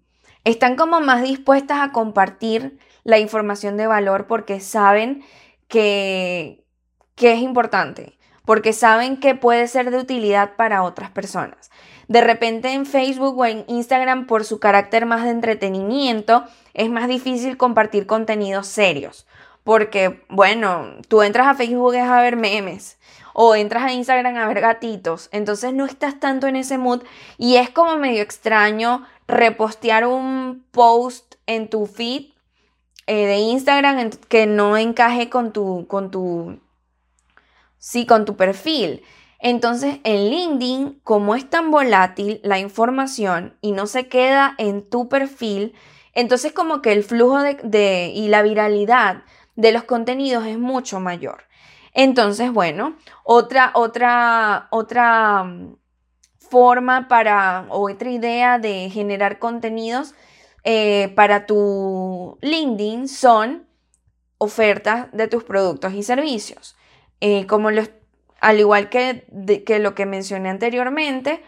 están 0.44 0.76
como 0.76 1.00
más 1.00 1.22
dispuestas 1.22 1.80
a 1.82 1.92
compartir 1.92 2.78
la 3.04 3.18
información 3.18 3.76
de 3.76 3.86
valor 3.86 4.26
porque 4.26 4.60
saben 4.60 5.22
que, 5.68 6.64
que 7.16 7.32
es 7.32 7.40
importante, 7.40 8.18
porque 8.46 8.72
saben 8.72 9.20
que 9.20 9.34
puede 9.34 9.68
ser 9.68 9.90
de 9.90 9.98
utilidad 9.98 10.56
para 10.56 10.84
otras 10.84 11.10
personas. 11.10 11.70
De 12.08 12.22
repente 12.22 12.72
en 12.72 12.86
Facebook 12.86 13.38
o 13.38 13.44
en 13.44 13.64
Instagram, 13.68 14.26
por 14.26 14.44
su 14.44 14.58
carácter 14.58 15.04
más 15.04 15.24
de 15.24 15.30
entretenimiento, 15.30 16.44
es 16.72 16.90
más 16.90 17.08
difícil 17.08 17.58
compartir 17.58 18.06
contenidos 18.06 18.66
serios 18.68 19.26
porque, 19.64 20.24
bueno, 20.28 20.96
tú 21.08 21.22
entras 21.22 21.46
a 21.46 21.54
Facebook 21.54 21.94
a 21.96 22.20
ver 22.20 22.36
memes 22.36 22.98
o 23.34 23.54
entras 23.54 23.84
a 23.84 23.92
Instagram 23.92 24.36
a 24.36 24.46
ver 24.48 24.60
gatitos, 24.60 25.28
entonces 25.32 25.72
no 25.72 25.86
estás 25.86 26.20
tanto 26.20 26.46
en 26.46 26.56
ese 26.56 26.78
mood 26.78 27.02
y 27.38 27.56
es 27.56 27.70
como 27.70 27.96
medio 27.96 28.22
extraño 28.22 29.06
repostear 29.26 30.06
un 30.06 30.66
post 30.70 31.36
en 31.46 31.68
tu 31.68 31.86
feed 31.86 32.32
eh, 33.06 33.26
de 33.26 33.38
Instagram 33.38 34.10
que 34.28 34.46
no 34.46 34.76
encaje 34.76 35.30
con 35.30 35.52
tu, 35.52 35.86
con 35.88 36.10
tu, 36.10 36.60
sí, 37.78 38.06
con 38.06 38.24
tu 38.24 38.36
perfil. 38.36 39.02
Entonces, 39.38 39.98
en 40.04 40.30
LinkedIn, 40.30 41.00
como 41.02 41.34
es 41.34 41.50
tan 41.50 41.72
volátil 41.72 42.40
la 42.44 42.60
información 42.60 43.56
y 43.60 43.72
no 43.72 43.88
se 43.88 44.06
queda 44.06 44.54
en 44.58 44.88
tu 44.88 45.08
perfil, 45.08 45.74
entonces 46.14 46.52
como 46.52 46.80
que 46.80 46.92
el 46.92 47.02
flujo 47.02 47.40
de 47.40 48.12
y 48.14 48.28
la 48.28 48.42
viralidad 48.42 49.24
de 49.56 49.72
los 49.72 49.84
contenidos 49.84 50.46
es 50.46 50.58
mucho 50.58 51.00
mayor. 51.00 51.44
Entonces, 51.92 52.52
bueno, 52.52 52.96
otra, 53.24 53.72
otra, 53.74 54.68
otra 54.70 55.44
mm, 55.44 55.76
forma 56.38 57.08
para, 57.08 57.66
otra 57.68 58.10
idea 58.10 58.58
de 58.58 58.90
generar 58.90 59.38
contenidos 59.38 60.14
eh, 60.64 61.12
para 61.16 61.46
tu 61.46 62.38
LinkedIn 62.40 63.08
son 63.08 63.66
ofertas 64.38 65.08
de 65.12 65.28
tus 65.28 65.44
productos 65.44 65.92
y 65.94 66.02
servicios. 66.02 66.76
Eh, 67.20 67.46
como 67.46 67.70
los, 67.70 67.90
al 68.40 68.58
igual 68.58 68.88
que, 68.88 69.26
que, 69.64 69.78
lo 69.78 69.94
que 69.94 70.06
mencioné 70.06 70.50
anteriormente, 70.50 71.42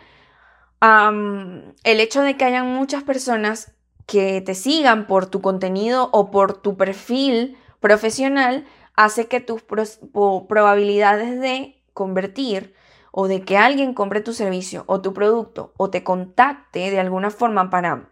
el 0.80 2.00
hecho 2.00 2.20
de 2.20 2.36
que 2.36 2.44
hayan 2.44 2.66
muchas 2.66 3.02
personas 3.02 3.72
que 4.06 4.42
te 4.42 4.54
sigan 4.54 5.06
por 5.06 5.26
tu 5.26 5.40
contenido 5.40 6.10
o 6.12 6.30
por 6.30 6.60
tu 6.60 6.76
perfil 6.76 7.56
profesional 7.84 8.64
hace 8.96 9.28
que 9.28 9.40
tus 9.40 9.62
probabilidades 9.62 11.38
de 11.38 11.82
convertir 11.92 12.74
o 13.12 13.28
de 13.28 13.42
que 13.42 13.58
alguien 13.58 13.92
compre 13.92 14.22
tu 14.22 14.32
servicio 14.32 14.84
o 14.86 15.02
tu 15.02 15.12
producto 15.12 15.74
o 15.76 15.90
te 15.90 16.02
contacte 16.02 16.90
de 16.90 16.98
alguna 16.98 17.30
forma 17.30 17.68
para 17.68 18.08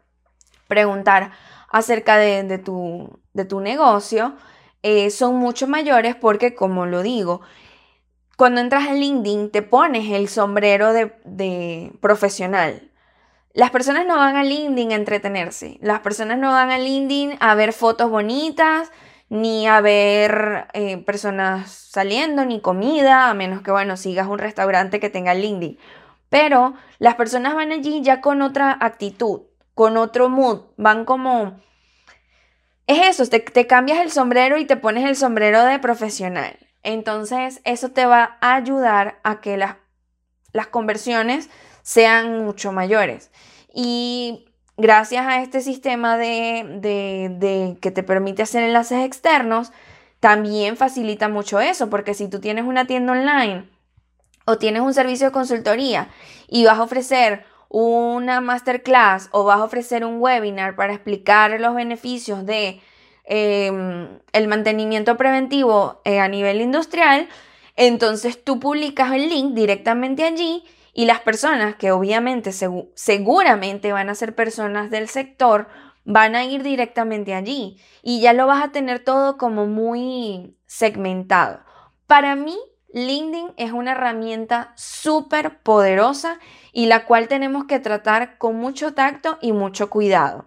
preguntar 0.68 1.30
acerca 1.70 2.18
de, 2.18 2.58
tu, 2.58 3.18
de 3.32 3.46
tu, 3.46 3.60
negocio 3.60 4.36
eh, 4.82 5.08
son 5.08 5.36
mucho 5.36 5.66
mayores 5.66 6.16
porque, 6.16 6.54
como 6.54 6.84
lo 6.84 7.00
digo, 7.00 7.40
cuando 8.36 8.60
entras 8.60 8.88
en 8.88 9.00
LinkedIn 9.00 9.50
te 9.52 9.62
pones 9.62 10.10
el 10.10 10.28
sombrero 10.28 10.92
de, 10.92 11.14
de 11.24 11.92
profesional. 12.02 12.90
Las 13.54 13.70
personas 13.70 14.04
no 14.04 14.16
van 14.16 14.36
a 14.36 14.44
LinkedIn 14.44 14.92
a 14.92 14.96
entretenerse, 14.96 15.78
las 15.80 16.00
personas 16.00 16.36
no 16.36 16.52
van 16.52 16.70
a 16.70 16.78
LinkedIn 16.78 17.38
a 17.40 17.54
ver 17.54 17.72
fotos 17.72 18.10
bonitas, 18.10 18.92
ni 19.32 19.66
a 19.66 19.80
ver 19.80 20.66
eh, 20.74 20.98
personas 20.98 21.70
saliendo, 21.70 22.44
ni 22.44 22.60
comida, 22.60 23.30
a 23.30 23.34
menos 23.34 23.62
que, 23.62 23.70
bueno, 23.70 23.96
sigas 23.96 24.26
un 24.26 24.38
restaurante 24.38 25.00
que 25.00 25.08
tenga 25.08 25.32
LinkedIn. 25.32 25.78
Pero 26.28 26.74
las 26.98 27.14
personas 27.14 27.54
van 27.54 27.72
allí 27.72 28.02
ya 28.02 28.20
con 28.20 28.42
otra 28.42 28.76
actitud, 28.78 29.44
con 29.72 29.96
otro 29.96 30.28
mood, 30.28 30.64
van 30.76 31.06
como... 31.06 31.58
Es 32.86 33.06
eso, 33.06 33.26
te, 33.30 33.40
te 33.40 33.66
cambias 33.66 34.00
el 34.00 34.10
sombrero 34.10 34.58
y 34.58 34.66
te 34.66 34.76
pones 34.76 35.06
el 35.06 35.16
sombrero 35.16 35.64
de 35.64 35.78
profesional. 35.78 36.58
Entonces, 36.82 37.62
eso 37.64 37.88
te 37.88 38.04
va 38.04 38.36
a 38.42 38.54
ayudar 38.56 39.18
a 39.22 39.40
que 39.40 39.56
las, 39.56 39.76
las 40.52 40.66
conversiones 40.66 41.48
sean 41.80 42.44
mucho 42.44 42.70
mayores. 42.70 43.30
Y 43.72 44.51
gracias 44.76 45.26
a 45.26 45.42
este 45.42 45.60
sistema 45.60 46.16
de, 46.16 47.78
que 47.80 47.90
te 47.90 48.02
permite 48.02 48.42
hacer 48.42 48.64
enlaces 48.64 49.04
externos, 49.04 49.72
también 50.20 50.76
facilita 50.76 51.28
mucho 51.28 51.60
eso, 51.60 51.90
porque 51.90 52.14
si 52.14 52.28
tú 52.28 52.40
tienes 52.40 52.64
una 52.64 52.86
tienda 52.86 53.12
online 53.12 53.68
o 54.44 54.58
tienes 54.58 54.82
un 54.82 54.94
servicio 54.94 55.26
de 55.26 55.32
consultoría 55.32 56.08
y 56.48 56.64
vas 56.64 56.78
a 56.78 56.82
ofrecer 56.82 57.44
una 57.68 58.40
masterclass 58.40 59.28
o 59.32 59.44
vas 59.44 59.58
a 59.58 59.64
ofrecer 59.64 60.04
un 60.04 60.20
webinar 60.20 60.76
para 60.76 60.92
explicar 60.92 61.58
los 61.60 61.74
beneficios 61.74 62.44
de 62.44 62.80
em, 63.24 64.08
el 64.32 64.48
mantenimiento 64.48 65.16
preventivo 65.16 66.00
eh, 66.04 66.20
a 66.20 66.28
nivel 66.28 66.60
industrial, 66.60 67.28
entonces 67.76 68.42
tú 68.42 68.60
publicas 68.60 69.12
el 69.12 69.28
link 69.28 69.54
directamente 69.54 70.24
allí 70.24 70.64
y 70.92 71.06
las 71.06 71.20
personas 71.20 71.76
que 71.76 71.90
obviamente 71.90 72.52
seguramente 72.94 73.92
van 73.92 74.10
a 74.10 74.14
ser 74.14 74.34
personas 74.34 74.90
del 74.90 75.08
sector 75.08 75.68
van 76.04 76.34
a 76.34 76.44
ir 76.44 76.62
directamente 76.62 77.34
allí 77.34 77.80
y 78.02 78.20
ya 78.20 78.32
lo 78.32 78.46
vas 78.46 78.62
a 78.62 78.72
tener 78.72 79.04
todo 79.04 79.38
como 79.38 79.66
muy 79.66 80.56
segmentado. 80.66 81.60
Para 82.06 82.34
mí, 82.34 82.58
LinkedIn 82.92 83.52
es 83.56 83.72
una 83.72 83.92
herramienta 83.92 84.72
súper 84.76 85.60
poderosa 85.60 86.38
y 86.72 86.86
la 86.86 87.06
cual 87.06 87.28
tenemos 87.28 87.64
que 87.64 87.78
tratar 87.78 88.36
con 88.36 88.56
mucho 88.56 88.92
tacto 88.92 89.38
y 89.40 89.52
mucho 89.52 89.88
cuidado. 89.88 90.46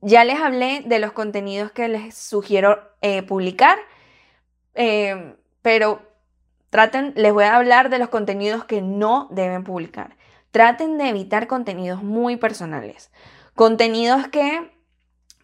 Ya 0.00 0.24
les 0.24 0.38
hablé 0.38 0.82
de 0.86 0.98
los 1.00 1.12
contenidos 1.12 1.72
que 1.72 1.88
les 1.88 2.16
sugiero 2.16 2.78
eh, 3.00 3.22
publicar, 3.22 3.78
eh, 4.74 5.34
pero 5.62 6.02
traten, 6.70 7.12
les 7.16 7.32
voy 7.32 7.44
a 7.44 7.56
hablar 7.56 7.90
de 7.90 7.98
los 7.98 8.08
contenidos 8.08 8.64
que 8.64 8.82
no 8.82 9.28
deben 9.30 9.64
publicar. 9.64 10.16
Traten 10.50 10.98
de 10.98 11.08
evitar 11.08 11.46
contenidos 11.46 12.02
muy 12.02 12.36
personales, 12.36 13.10
contenidos 13.54 14.28
que 14.28 14.70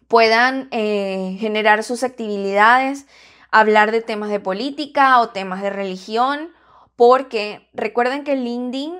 puedan 0.07 0.67
eh, 0.71 1.37
generar 1.39 1.83
susceptibilidades, 1.83 3.07
hablar 3.51 3.91
de 3.91 4.01
temas 4.01 4.29
de 4.29 4.39
política 4.39 5.19
o 5.19 5.29
temas 5.29 5.61
de 5.61 5.69
religión, 5.69 6.49
porque 6.95 7.69
recuerden 7.73 8.23
que 8.23 8.35
LinkedIn 8.35 8.93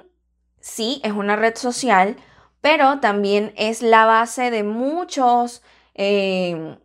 sí 0.59 1.01
es 1.03 1.11
una 1.11 1.35
red 1.35 1.55
social, 1.55 2.17
pero 2.61 2.99
también 2.99 3.53
es 3.57 3.81
la 3.81 4.05
base 4.05 4.49
de 4.49 4.63
muchos, 4.63 5.61
eh, 5.95 6.77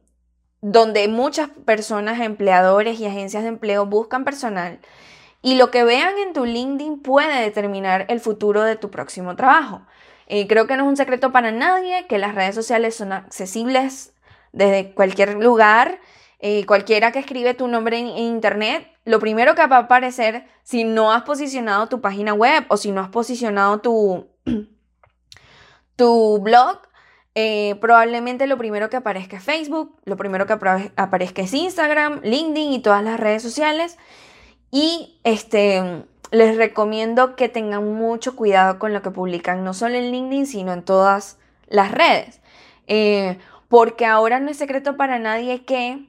donde 0.61 1.07
muchas 1.09 1.49
personas, 1.64 2.21
empleadores 2.21 2.99
y 3.00 3.07
agencias 3.07 3.45
de 3.45 3.50
empleo 3.50 3.87
buscan 3.87 4.25
personal. 4.25 4.80
Y 5.42 5.54
lo 5.54 5.71
que 5.71 5.85
vean 5.85 6.18
en 6.18 6.33
tu 6.33 6.45
LinkedIn 6.45 7.00
puede 7.00 7.42
determinar 7.42 8.07
el 8.09 8.21
futuro 8.21 8.62
de 8.62 8.76
tu 8.76 8.90
próximo 8.90 9.37
trabajo. 9.37 9.83
Eh, 10.26 10.47
creo 10.47 10.66
que 10.66 10.76
no 10.76 10.85
es 10.85 10.88
un 10.88 10.97
secreto 10.97 11.33
para 11.33 11.52
nadie 11.52 12.07
que 12.07 12.18
las 12.18 12.35
redes 12.35 12.54
sociales 12.54 12.97
son 12.97 13.12
accesibles 13.12 14.14
desde 14.52 14.92
cualquier 14.92 15.35
lugar 15.35 16.00
eh, 16.40 16.66
cualquiera 16.66 17.11
que 17.11 17.18
escribe 17.18 17.54
tu 17.54 17.66
nombre 17.66 17.99
en, 17.99 18.07
internet, 18.07 18.87
lo 19.04 19.18
primero 19.18 19.57
que 19.57 19.66
va 19.66 19.76
a 19.76 19.80
aparecer 19.80 20.47
si 20.62 20.85
no 20.85 21.12
has 21.12 21.23
posicionado 21.25 21.88
tu 21.88 22.00
página 22.00 22.33
web 22.33 22.64
o 22.68 22.76
si 22.76 22.92
no 22.92 23.00
has 23.00 23.09
posicionado 23.09 23.80
tu, 23.80 24.28
tu 25.97 26.38
blog, 26.38 26.78
eh, 27.35 27.75
probablemente 27.80 28.47
lo 28.47 28.57
primero 28.57 28.88
que 28.88 28.97
aparezca 28.97 29.38
es 29.38 29.42
Facebook, 29.42 29.99
lo 30.04 30.16
primero 30.16 30.47
que 30.47 30.52
aparezca 30.52 31.42
es 31.42 31.52
Instagram, 31.52 32.21
LinkedIn 32.23 32.73
y 32.73 32.78
todas 32.83 33.02
las 33.02 33.18
redes 33.18 33.42
sociales. 33.42 33.99
Y 34.70 35.18
este, 35.25 36.04
les 36.30 36.56
recomiendo 36.56 37.37
que 37.37 37.48
tengan 37.48 37.94
mucho 37.94 38.37
cuidado 38.37 38.78
con 38.78 38.92
lo 38.92 39.02
que 39.02 39.10
publican, 39.10 39.64
no 39.64 39.75
solo 39.75 39.94
en 39.94 40.10
LinkedIn, 40.10 40.46
sino 40.46 40.72
en 40.72 40.84
todas 40.84 41.38
las 41.68 41.90
redes. 41.90 42.40
Eh, 42.87 43.38
porque 43.68 44.06
ahora 44.06 44.40
no 44.40 44.50
es 44.50 44.56
secreto 44.56 44.96
para 44.96 45.18
nadie 45.18 45.64
que 45.64 46.08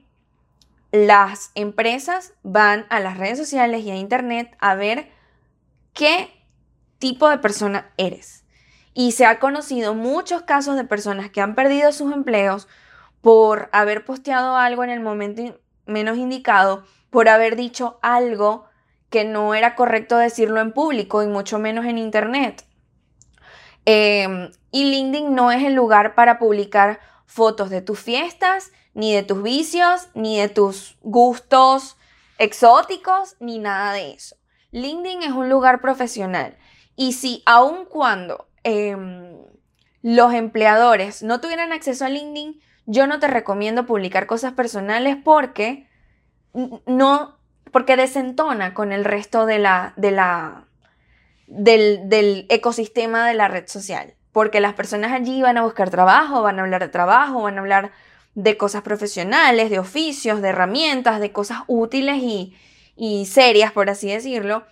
las 0.92 1.52
empresas 1.54 2.32
van 2.42 2.86
a 2.90 3.00
las 3.00 3.16
redes 3.16 3.38
sociales 3.38 3.84
y 3.84 3.90
a 3.90 3.96
internet 3.96 4.56
a 4.58 4.74
ver 4.74 5.08
qué 5.92 6.30
tipo 6.98 7.28
de 7.28 7.38
persona 7.38 7.90
eres. 7.96 8.44
Y 8.92 9.12
se 9.12 9.24
ha 9.24 9.38
conocido 9.38 9.94
muchos 9.94 10.42
casos 10.42 10.76
de 10.76 10.84
personas 10.84 11.30
que 11.30 11.40
han 11.40 11.54
perdido 11.54 11.92
sus 11.92 12.12
empleos 12.12 12.66
por 13.20 13.68
haber 13.72 14.04
posteado 14.04 14.56
algo 14.56 14.82
en 14.82 14.90
el 14.90 15.00
momento 15.00 15.60
menos 15.86 16.16
indicado, 16.16 16.84
por 17.10 17.28
haber 17.28 17.56
dicho 17.56 17.98
algo 18.02 18.64
que 19.10 19.24
no 19.24 19.54
era 19.54 19.74
correcto 19.74 20.16
decirlo 20.16 20.60
en 20.60 20.72
público 20.72 21.22
y 21.22 21.26
mucho 21.26 21.58
menos 21.58 21.84
en 21.84 21.98
internet. 21.98 22.64
Em, 23.84 24.50
y 24.70 24.84
LinkedIn 24.84 25.34
no 25.34 25.50
es 25.50 25.64
el 25.64 25.74
lugar 25.74 26.14
para 26.14 26.38
publicar 26.38 27.00
fotos 27.26 27.70
de 27.70 27.82
tus 27.82 27.98
fiestas 27.98 28.72
ni 28.94 29.14
de 29.14 29.22
tus 29.22 29.42
vicios, 29.42 30.08
ni 30.14 30.38
de 30.38 30.48
tus 30.48 30.96
gustos 31.00 31.96
exóticos, 32.38 33.36
ni 33.40 33.58
nada 33.58 33.92
de 33.92 34.12
eso. 34.12 34.36
LinkedIn 34.72 35.22
es 35.22 35.32
un 35.32 35.48
lugar 35.48 35.80
profesional. 35.80 36.56
Y 36.96 37.12
si 37.12 37.42
aun 37.46 37.84
cuando 37.86 38.48
em, 38.62 39.36
los 40.02 40.32
empleadores 40.34 41.22
no 41.22 41.40
tuvieran 41.40 41.72
acceso 41.72 42.04
a 42.04 42.08
LinkedIn, 42.08 42.60
yo 42.86 43.06
no 43.06 43.20
te 43.20 43.26
recomiendo 43.26 43.86
publicar 43.86 44.26
cosas 44.26 44.52
personales 44.52 45.16
porque 45.22 45.88
no, 46.86 47.36
porque 47.72 47.96
desentona 47.96 48.74
con 48.74 48.92
el 48.92 49.04
resto 49.04 49.46
de 49.46 49.58
la, 49.58 49.92
de 49.96 50.10
la, 50.10 50.64
del, 51.46 52.08
del 52.08 52.46
ecosistema 52.48 53.26
de 53.26 53.34
la 53.34 53.48
red 53.48 53.66
social. 53.68 54.14
Porque 54.32 54.60
las 54.60 54.74
personas 54.74 55.12
allí 55.12 55.42
van 55.42 55.58
a 55.58 55.62
buscar 55.62 55.90
trabajo, 55.90 56.42
van 56.42 56.58
a 56.58 56.62
hablar 56.62 56.82
de 56.82 56.88
trabajo, 56.88 57.42
van 57.42 57.56
a 57.56 57.60
hablar 57.60 57.92
de 58.34 58.56
cosas 58.56 58.82
profesionales, 58.82 59.70
de 59.70 59.78
oficios, 59.78 60.40
de 60.40 60.48
herramientas, 60.48 61.20
de 61.20 61.32
cosas 61.32 61.60
útiles 61.66 62.22
y, 62.22 63.26
serias, 63.26 63.72
por 63.72 63.90
así 63.90 64.10
decirlo. 64.10 64.64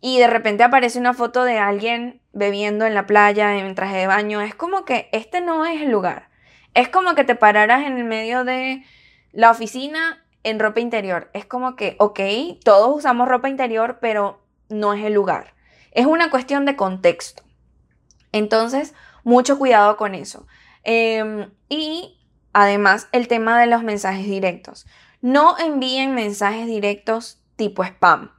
Y 0.00 0.18
de 0.18 0.26
repente 0.26 0.64
aparece 0.64 0.98
una 0.98 1.14
foto 1.14 1.44
de 1.44 1.58
alguien 1.58 2.20
bebiendo 2.32 2.86
en 2.86 2.94
la 2.94 3.06
playa 3.06 3.56
en 3.56 3.74
traje 3.74 3.98
de 3.98 4.06
baño. 4.06 4.40
Es 4.40 4.54
como 4.54 4.84
que 4.84 5.08
este 5.12 5.40
no 5.40 5.66
es 5.66 5.82
el 5.82 5.90
lugar. 5.90 6.28
Es 6.74 6.88
como 6.88 7.14
que 7.14 7.24
te 7.24 7.34
pararas 7.34 7.84
en 7.86 7.98
el 7.98 8.04
medio 8.04 8.44
de 8.44 8.84
la 9.32 9.50
oficina 9.50 10.24
en 10.42 10.58
ropa 10.58 10.80
interior. 10.80 11.30
Es 11.32 11.44
como 11.44 11.76
que, 11.76 11.96
ok, 11.98 12.20
todos 12.64 12.96
usamos 12.96 13.28
ropa 13.28 13.48
interior, 13.48 13.98
pero 14.00 14.40
no 14.68 14.94
es 14.94 15.04
el 15.04 15.14
lugar. 15.14 15.54
Es 15.92 16.06
una 16.06 16.30
cuestión 16.30 16.64
de 16.64 16.76
contexto. 16.76 17.42
Entonces, 18.32 18.94
mucho 19.24 19.58
cuidado 19.58 19.96
con 19.96 20.14
eso. 20.14 20.46
Em, 20.84 21.50
y 21.68 22.16
Además, 22.52 23.08
el 23.12 23.28
tema 23.28 23.60
de 23.60 23.66
los 23.66 23.82
mensajes 23.82 24.26
directos. 24.26 24.86
No 25.20 25.58
envíen 25.58 26.14
mensajes 26.14 26.66
directos 26.66 27.38
tipo 27.56 27.84
spam. 27.84 28.32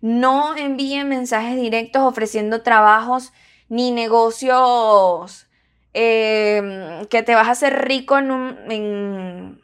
No 0.00 0.56
envíen 0.56 1.08
mensajes 1.08 1.56
directos 1.56 2.02
ofreciendo 2.02 2.62
trabajos 2.62 3.32
ni 3.68 3.90
negocios 3.90 5.48
em, 5.92 7.04
que 7.06 7.22
te 7.22 7.34
vas 7.34 7.48
a 7.48 7.52
hacer 7.52 7.86
rico 7.86 8.16
en, 8.16 8.30
un, 8.30 9.60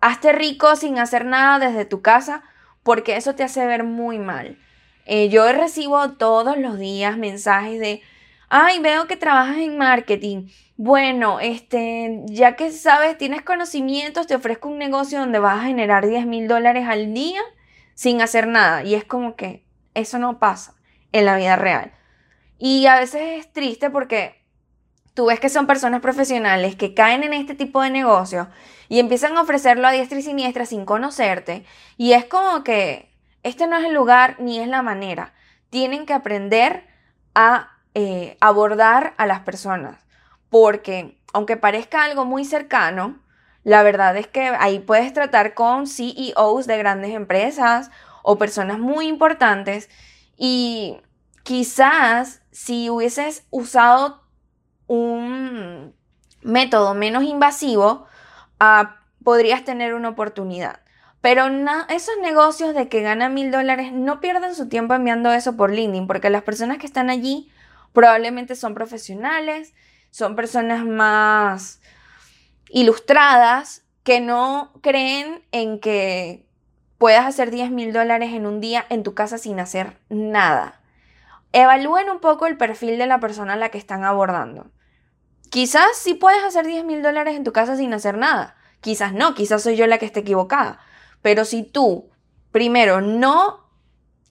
Hazte 0.00 0.32
rico 0.32 0.76
sin 0.76 0.98
hacer 0.98 1.24
nada 1.24 1.58
desde 1.58 1.84
tu 1.84 2.02
casa 2.02 2.42
porque 2.82 3.16
eso 3.16 3.34
te 3.34 3.42
hace 3.42 3.66
ver 3.66 3.84
muy 3.84 4.18
mal. 4.18 4.58
Eh, 5.06 5.28
yo 5.28 5.50
recibo 5.52 6.12
todos 6.12 6.58
los 6.58 6.78
días 6.78 7.16
mensajes 7.16 7.80
de, 7.80 8.02
ay, 8.48 8.78
veo 8.80 9.06
que 9.06 9.16
trabajas 9.16 9.58
en 9.58 9.78
marketing 9.78 10.48
bueno, 10.80 11.40
este, 11.40 12.22
ya 12.26 12.54
que 12.54 12.70
sabes, 12.70 13.18
tienes 13.18 13.42
conocimientos, 13.42 14.28
te 14.28 14.36
ofrezco 14.36 14.68
un 14.68 14.78
negocio 14.78 15.18
donde 15.18 15.40
vas 15.40 15.58
a 15.58 15.66
generar 15.66 16.06
10 16.06 16.24
mil 16.24 16.46
dólares 16.46 16.86
al 16.88 17.12
día 17.12 17.40
sin 17.94 18.22
hacer 18.22 18.46
nada. 18.46 18.84
Y 18.84 18.94
es 18.94 19.04
como 19.04 19.34
que 19.34 19.64
eso 19.94 20.20
no 20.20 20.38
pasa 20.38 20.76
en 21.10 21.24
la 21.24 21.36
vida 21.36 21.56
real. 21.56 21.92
Y 22.58 22.86
a 22.86 22.94
veces 22.94 23.40
es 23.40 23.52
triste 23.52 23.90
porque 23.90 24.37
tú 25.18 25.26
ves 25.26 25.40
que 25.40 25.48
son 25.48 25.66
personas 25.66 26.00
profesionales 26.00 26.76
que 26.76 26.94
caen 26.94 27.24
en 27.24 27.32
este 27.32 27.56
tipo 27.56 27.82
de 27.82 27.90
negocios 27.90 28.46
y 28.88 29.00
empiezan 29.00 29.36
a 29.36 29.40
ofrecerlo 29.40 29.88
a 29.88 29.90
diestra 29.90 30.20
y 30.20 30.22
siniestra 30.22 30.64
sin 30.64 30.84
conocerte. 30.84 31.64
Y 31.96 32.12
es 32.12 32.26
como 32.26 32.62
que 32.62 33.12
este 33.42 33.66
no 33.66 33.76
es 33.78 33.84
el 33.84 33.94
lugar 33.94 34.36
ni 34.38 34.60
es 34.60 34.68
la 34.68 34.80
manera. 34.80 35.32
Tienen 35.70 36.06
que 36.06 36.12
aprender 36.12 36.86
a 37.34 37.70
eh, 37.94 38.36
abordar 38.40 39.14
a 39.16 39.26
las 39.26 39.40
personas 39.40 39.98
porque 40.50 41.18
aunque 41.32 41.56
parezca 41.56 42.04
algo 42.04 42.24
muy 42.24 42.44
cercano, 42.44 43.18
la 43.64 43.82
verdad 43.82 44.16
es 44.16 44.28
que 44.28 44.52
ahí 44.60 44.78
puedes 44.78 45.12
tratar 45.12 45.54
con 45.54 45.88
CEOs 45.88 46.68
de 46.68 46.78
grandes 46.78 47.10
empresas 47.10 47.90
o 48.22 48.38
personas 48.38 48.78
muy 48.78 49.08
importantes 49.08 49.90
y 50.36 51.00
quizás 51.42 52.40
si 52.52 52.88
hubieses 52.88 53.42
usado 53.50 54.27
un 54.88 55.94
método 56.42 56.94
menos 56.94 57.22
invasivo, 57.22 58.06
ah, 58.58 58.96
podrías 59.22 59.64
tener 59.64 59.94
una 59.94 60.08
oportunidad. 60.08 60.80
Pero 61.20 61.46
esos 61.88 62.14
negocios 62.22 62.74
de 62.74 62.88
que 62.88 63.02
ganan 63.02 63.34
mil 63.34 63.50
dólares 63.50 63.92
no 63.92 64.20
pierdan 64.20 64.54
su 64.54 64.68
tiempo 64.68 64.94
enviando 64.94 65.32
eso 65.32 65.56
por 65.56 65.70
LinkedIn, 65.70 66.06
porque 66.06 66.30
las 66.30 66.42
personas 66.42 66.78
que 66.78 66.86
están 66.86 67.10
allí 67.10 67.50
probablemente 67.92 68.54
son 68.56 68.74
profesionales, 68.74 69.74
son 70.10 70.36
personas 70.36 70.84
más 70.84 71.80
ilustradas 72.70 73.82
que 74.04 74.20
no 74.20 74.72
creen 74.80 75.42
en 75.52 75.80
que 75.80 76.46
puedas 76.98 77.26
hacer 77.26 77.50
10 77.50 77.70
mil 77.70 77.92
dólares 77.92 78.32
en 78.32 78.46
un 78.46 78.60
día 78.60 78.84
en 78.88 79.02
tu 79.02 79.14
casa 79.14 79.38
sin 79.38 79.60
hacer 79.60 79.98
nada. 80.08 80.80
Evalúen 81.52 82.10
un 82.10 82.20
poco 82.20 82.46
el 82.46 82.56
perfil 82.56 82.98
de 82.98 83.06
la 83.06 83.20
persona 83.20 83.54
a 83.54 83.56
la 83.56 83.70
que 83.70 83.78
están 83.78 84.04
abordando. 84.04 84.70
Quizás 85.50 85.96
sí 85.96 86.14
puedes 86.14 86.42
hacer 86.44 86.66
10 86.66 86.84
mil 86.84 87.02
dólares 87.02 87.36
en 87.36 87.44
tu 87.44 87.52
casa 87.52 87.76
sin 87.76 87.92
hacer 87.94 88.16
nada. 88.18 88.56
quizás 88.80 89.12
no, 89.12 89.34
quizás 89.34 89.62
soy 89.62 89.76
yo 89.76 89.86
la 89.86 89.98
que 89.98 90.06
esté 90.06 90.20
equivocada. 90.20 90.78
Pero 91.22 91.44
si 91.44 91.64
tú, 91.64 92.10
primero, 92.52 93.00
no 93.00 93.68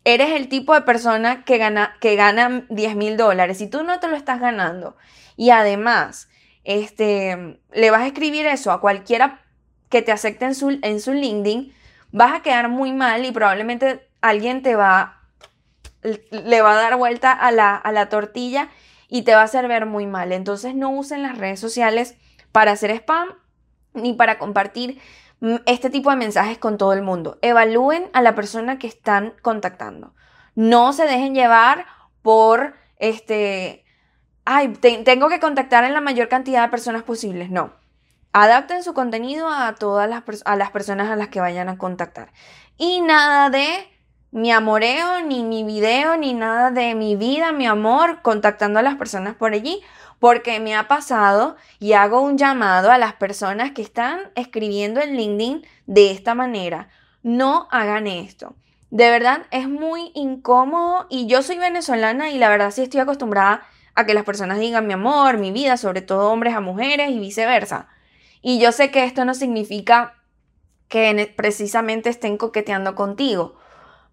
eres 0.05 0.31
el 0.31 0.47
tipo 0.47 0.73
de 0.73 0.81
persona 0.81 1.43
que 1.43 1.57
gana, 1.57 1.97
que 1.99 2.15
gana 2.15 2.65
10 2.69 2.95
mil 2.95 3.17
dólares, 3.17 3.57
si 3.57 3.67
tú 3.67 3.83
no 3.83 3.99
te 3.99 4.07
lo 4.07 4.15
estás 4.15 4.39
ganando 4.39 4.95
y 5.35 5.49
además 5.49 6.29
este, 6.63 7.59
le 7.73 7.91
vas 7.91 8.01
a 8.01 8.07
escribir 8.07 8.45
eso 8.45 8.71
a 8.71 8.79
cualquiera 8.79 9.41
que 9.89 10.01
te 10.01 10.13
acepte 10.13 10.45
en 10.45 10.55
su, 10.55 10.79
en 10.81 11.01
su 11.01 11.13
LinkedIn, 11.13 11.73
vas 12.11 12.33
a 12.33 12.41
quedar 12.41 12.69
muy 12.69 12.93
mal 12.93 13.25
y 13.25 13.31
probablemente 13.31 14.07
alguien 14.21 14.61
te 14.61 14.75
va, 14.75 15.21
le 16.03 16.61
va 16.61 16.71
a 16.71 16.81
dar 16.81 16.95
vuelta 16.95 17.31
a 17.31 17.51
la, 17.51 17.75
a 17.75 17.91
la 17.91 18.07
tortilla 18.07 18.69
y 19.07 19.23
te 19.23 19.33
va 19.33 19.41
a 19.41 19.45
hacer 19.45 19.67
ver 19.67 19.85
muy 19.85 20.05
mal. 20.05 20.31
Entonces 20.31 20.75
no 20.75 20.89
usen 20.91 21.23
las 21.23 21.37
redes 21.37 21.59
sociales 21.59 22.15
para 22.51 22.71
hacer 22.71 22.91
spam 22.91 23.29
ni 23.93 24.13
para 24.13 24.37
compartir 24.37 24.99
mm, 25.39 25.55
este 25.65 25.89
tipo 25.89 26.09
de 26.09 26.15
mensajes 26.15 26.57
con 26.57 26.77
todo 26.77 26.93
el 26.93 27.01
mundo. 27.01 27.39
Evalúen 27.41 28.09
a 28.13 28.21
la 28.21 28.35
persona 28.35 28.79
que 28.79 28.87
están 28.87 29.33
contactando. 29.41 30.13
No 30.55 30.93
se 30.93 31.05
dejen 31.05 31.35
llevar 31.35 31.85
por 32.21 32.75
este, 32.97 33.85
ay, 34.45 34.69
tengo 34.69 35.29
que 35.29 35.39
contactar 35.39 35.83
en 35.83 35.93
la 35.93 36.01
mayor 36.01 36.29
cantidad 36.29 36.63
de 36.63 36.69
personas 36.69 37.03
posibles. 37.03 37.49
No. 37.49 37.73
Adapten 38.33 38.83
su 38.83 38.93
contenido 38.93 39.49
a 39.49 39.73
todas 39.75 40.09
las, 40.09 40.23
a 40.45 40.55
las 40.55 40.71
personas 40.71 41.09
a 41.09 41.15
las 41.15 41.29
que 41.29 41.39
vayan 41.39 41.69
a 41.69 41.77
contactar. 41.77 42.31
Y 42.77 43.01
nada 43.01 43.49
de 43.49 43.87
mi 44.31 44.51
amoreo, 44.51 45.21
ni 45.21 45.43
mi 45.43 45.63
video, 45.63 46.17
ni 46.17 46.33
nada 46.33 46.71
de 46.71 46.95
mi 46.95 47.15
vida, 47.15 47.51
mi 47.51 47.65
amor, 47.65 48.21
contactando 48.21 48.79
a 48.79 48.83
las 48.83 48.95
personas 48.95 49.35
por 49.35 49.53
allí, 49.53 49.81
porque 50.19 50.59
me 50.59 50.75
ha 50.75 50.87
pasado 50.87 51.55
y 51.79 51.93
hago 51.93 52.21
un 52.21 52.37
llamado 52.37 52.91
a 52.91 52.97
las 52.97 53.13
personas 53.13 53.71
que 53.71 53.81
están 53.81 54.31
escribiendo 54.35 55.01
en 55.01 55.15
LinkedIn 55.15 55.65
de 55.85 56.11
esta 56.11 56.35
manera. 56.35 56.89
No 57.23 57.67
hagan 57.71 58.07
esto. 58.07 58.55
De 58.89 59.09
verdad 59.09 59.45
es 59.51 59.67
muy 59.67 60.11
incómodo 60.15 61.07
y 61.09 61.27
yo 61.27 61.41
soy 61.41 61.57
venezolana 61.57 62.31
y 62.31 62.37
la 62.37 62.49
verdad 62.49 62.71
sí 62.71 62.83
estoy 62.83 63.01
acostumbrada 63.01 63.63
a 63.95 64.05
que 64.05 64.13
las 64.13 64.23
personas 64.23 64.59
digan 64.59 64.87
mi 64.87 64.93
amor, 64.93 65.37
mi 65.37 65.51
vida, 65.51 65.75
sobre 65.77 66.01
todo 66.01 66.31
hombres 66.31 66.55
a 66.55 66.61
mujeres 66.61 67.09
y 67.09 67.19
viceversa. 67.19 67.87
Y 68.41 68.59
yo 68.59 68.71
sé 68.71 68.91
que 68.91 69.03
esto 69.03 69.25
no 69.25 69.33
significa 69.33 70.15
que 70.87 71.33
precisamente 71.35 72.09
estén 72.09 72.37
coqueteando 72.37 72.95
contigo, 72.95 73.55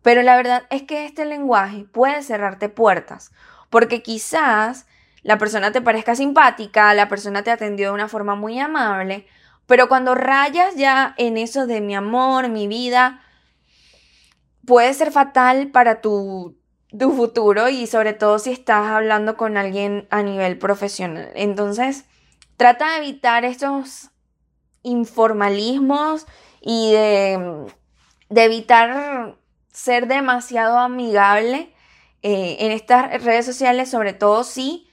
pero 0.05 0.21
la 0.23 0.37
verdad 0.37 0.65
es 0.69 0.83
que 0.83 1.07
este 1.07 1.25
lenguaje 1.25 1.87
puede 1.91 2.23
cerrarte 2.23 2.69
puertas, 2.69 3.33
porque 3.71 4.03
quizás 4.03 4.85
la 5.23 5.39
persona 5.39 5.73
te 5.73 5.81
parezca 5.81 6.15
simpática, 6.15 6.93
la 6.93 7.09
persona 7.09 7.43
te 7.43 7.51
atendió 7.51 7.89
de 7.89 7.95
una 7.95 8.09
forma 8.09 8.35
muy 8.35 8.61
amable, 8.61 9.27
pero 9.67 9.89
cuando 9.89 10.15
rayas 10.15 10.77
ya 10.77 11.15
en 11.17 11.39
eso 11.39 11.67
de 11.67 11.81
mi 11.81 11.95
amor, 11.95 12.51
mi 12.51 12.69
vida, 12.69 13.23
puede 14.67 14.93
ser 14.93 15.11
fatal 15.11 15.69
para 15.69 16.03
tu, 16.03 16.55
tu 16.99 17.11
futuro 17.13 17.71
y 17.71 17.87
sobre 17.87 18.13
todo 18.13 18.39
si 18.39 18.53
estás 18.53 18.87
hablando 18.87 19.39
con 19.39 19.57
alguien 19.57 20.07
a 20.11 20.23
nivel 20.23 20.59
profesional. 20.59 21.31
Entonces, 21.35 22.05
trata 22.59 22.91
de 22.91 22.99
evitar 22.99 23.47
estos 23.47 24.11
informalismos 24.83 26.27
y 26.61 26.93
de, 26.93 27.73
de 28.29 28.45
evitar 28.45 29.39
ser 29.75 30.07
demasiado 30.07 30.79
amigable 30.79 31.75
eh, 32.23 32.57
en 32.61 32.73
estas 32.73 33.23
redes 33.23 33.45
sociales, 33.45 33.91
sobre 33.91 34.15
todo 34.15 34.45
si 34.45 34.89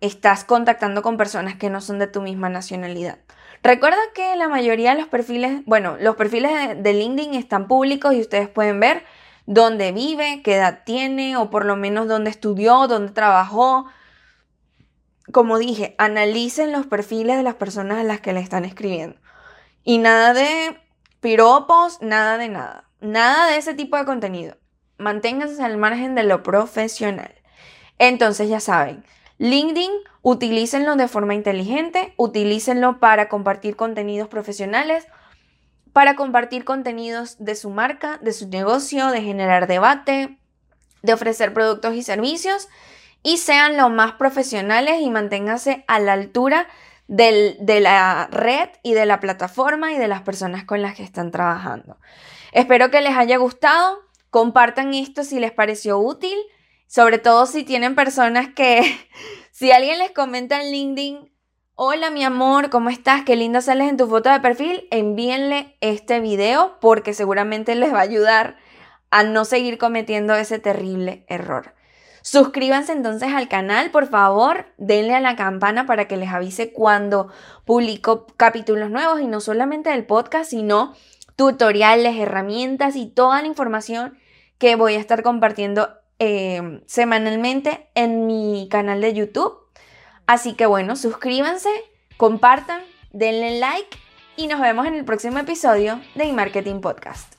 estás 0.00 0.44
contactando 0.44 1.02
con 1.02 1.16
personas 1.16 1.56
que 1.56 1.68
no 1.68 1.80
son 1.80 1.98
de 1.98 2.06
tu 2.06 2.22
misma 2.22 2.48
nacionalidad. 2.48 3.18
Recuerda 3.62 3.98
que 4.14 4.36
la 4.36 4.48
mayoría 4.48 4.94
de 4.94 5.00
los 5.00 5.08
perfiles, 5.08 5.62
bueno, 5.66 5.96
los 5.98 6.14
perfiles 6.14 6.52
de, 6.52 6.74
de 6.76 6.92
LinkedIn 6.94 7.34
están 7.34 7.66
públicos 7.66 8.14
y 8.14 8.20
ustedes 8.20 8.48
pueden 8.48 8.78
ver 8.78 9.04
dónde 9.46 9.90
vive, 9.90 10.42
qué 10.44 10.54
edad 10.54 10.82
tiene 10.84 11.36
o 11.36 11.50
por 11.50 11.64
lo 11.64 11.74
menos 11.74 12.06
dónde 12.06 12.30
estudió, 12.30 12.86
dónde 12.86 13.12
trabajó. 13.12 13.86
Como 15.32 15.58
dije, 15.58 15.96
analicen 15.98 16.70
los 16.70 16.86
perfiles 16.86 17.36
de 17.36 17.42
las 17.42 17.56
personas 17.56 17.98
a 17.98 18.04
las 18.04 18.20
que 18.20 18.32
le 18.32 18.40
están 18.40 18.64
escribiendo. 18.64 19.18
Y 19.82 19.98
nada 19.98 20.34
de 20.34 20.80
piropos, 21.20 22.00
nada 22.00 22.38
de 22.38 22.48
nada. 22.48 22.85
Nada 23.00 23.50
de 23.50 23.58
ese 23.58 23.74
tipo 23.74 23.96
de 23.96 24.04
contenido. 24.04 24.56
Manténganse 24.98 25.62
al 25.62 25.76
margen 25.76 26.14
de 26.14 26.24
lo 26.24 26.42
profesional. 26.42 27.34
Entonces 27.98 28.48
ya 28.48 28.60
saben, 28.60 29.04
LinkedIn, 29.38 29.90
utilícenlo 30.22 30.96
de 30.96 31.08
forma 31.08 31.34
inteligente, 31.34 32.14
utilícenlo 32.16 32.98
para 32.98 33.28
compartir 33.28 33.76
contenidos 33.76 34.28
profesionales, 34.28 35.06
para 35.92 36.16
compartir 36.16 36.64
contenidos 36.64 37.36
de 37.38 37.54
su 37.54 37.70
marca, 37.70 38.18
de 38.22 38.32
su 38.32 38.48
negocio, 38.48 39.08
de 39.08 39.22
generar 39.22 39.66
debate, 39.66 40.38
de 41.02 41.12
ofrecer 41.12 41.52
productos 41.54 41.94
y 41.94 42.02
servicios 42.02 42.68
y 43.22 43.38
sean 43.38 43.76
lo 43.76 43.88
más 43.90 44.12
profesionales 44.12 45.00
y 45.00 45.10
manténganse 45.10 45.84
a 45.88 45.98
la 45.98 46.12
altura 46.14 46.66
de 47.08 47.56
la 47.80 48.28
red 48.30 48.68
y 48.82 48.94
de 48.94 49.06
la 49.06 49.20
plataforma 49.20 49.92
y 49.92 49.98
de 49.98 50.08
las 50.08 50.22
personas 50.22 50.64
con 50.64 50.82
las 50.82 50.94
que 50.94 51.02
están 51.02 51.30
trabajando. 51.30 51.98
Espero 52.52 52.90
que 52.90 53.00
les 53.00 53.16
haya 53.16 53.36
gustado. 53.38 54.00
Compartan 54.30 54.94
esto 54.94 55.24
si 55.24 55.40
les 55.40 55.52
pareció 55.52 55.98
útil, 55.98 56.36
sobre 56.86 57.18
todo 57.18 57.46
si 57.46 57.64
tienen 57.64 57.94
personas 57.94 58.48
que, 58.54 58.82
si 59.50 59.72
alguien 59.72 59.98
les 59.98 60.10
comenta 60.10 60.60
en 60.60 60.70
LinkedIn, 60.70 61.32
hola 61.74 62.10
mi 62.10 62.24
amor, 62.24 62.70
¿cómo 62.70 62.90
estás? 62.90 63.22
Qué 63.24 63.36
lindo 63.36 63.60
sales 63.60 63.88
en 63.88 63.96
tu 63.96 64.06
foto 64.08 64.30
de 64.30 64.40
perfil, 64.40 64.88
envíenle 64.90 65.76
este 65.80 66.20
video 66.20 66.78
porque 66.80 67.14
seguramente 67.14 67.74
les 67.74 67.92
va 67.92 67.98
a 67.98 68.02
ayudar 68.02 68.56
a 69.10 69.22
no 69.22 69.44
seguir 69.44 69.78
cometiendo 69.78 70.34
ese 70.34 70.58
terrible 70.58 71.24
error. 71.28 71.74
Suscríbanse 72.22 72.90
entonces 72.90 73.32
al 73.32 73.48
canal, 73.48 73.92
por 73.92 74.08
favor, 74.08 74.66
denle 74.78 75.14
a 75.14 75.20
la 75.20 75.36
campana 75.36 75.86
para 75.86 76.08
que 76.08 76.16
les 76.16 76.32
avise 76.32 76.72
cuando 76.72 77.30
publico 77.64 78.26
capítulos 78.36 78.90
nuevos 78.90 79.20
y 79.20 79.28
no 79.28 79.40
solamente 79.40 79.90
del 79.90 80.06
podcast, 80.06 80.50
sino 80.50 80.94
tutoriales, 81.36 82.16
herramientas 82.16 82.96
y 82.96 83.06
toda 83.06 83.42
la 83.42 83.48
información 83.48 84.18
que 84.58 84.74
voy 84.74 84.94
a 84.94 84.98
estar 84.98 85.22
compartiendo 85.22 85.90
eh, 86.18 86.80
semanalmente 86.86 87.88
en 87.94 88.26
mi 88.26 88.68
canal 88.70 89.00
de 89.00 89.14
YouTube. 89.14 89.58
Así 90.26 90.54
que 90.54 90.66
bueno, 90.66 90.96
suscríbanse, 90.96 91.70
compartan, 92.16 92.80
denle 93.12 93.60
like 93.60 93.96
y 94.36 94.48
nos 94.48 94.60
vemos 94.60 94.86
en 94.86 94.94
el 94.94 95.04
próximo 95.04 95.38
episodio 95.38 96.00
de 96.14 96.32
marketing 96.32 96.80
Podcast. 96.80 97.35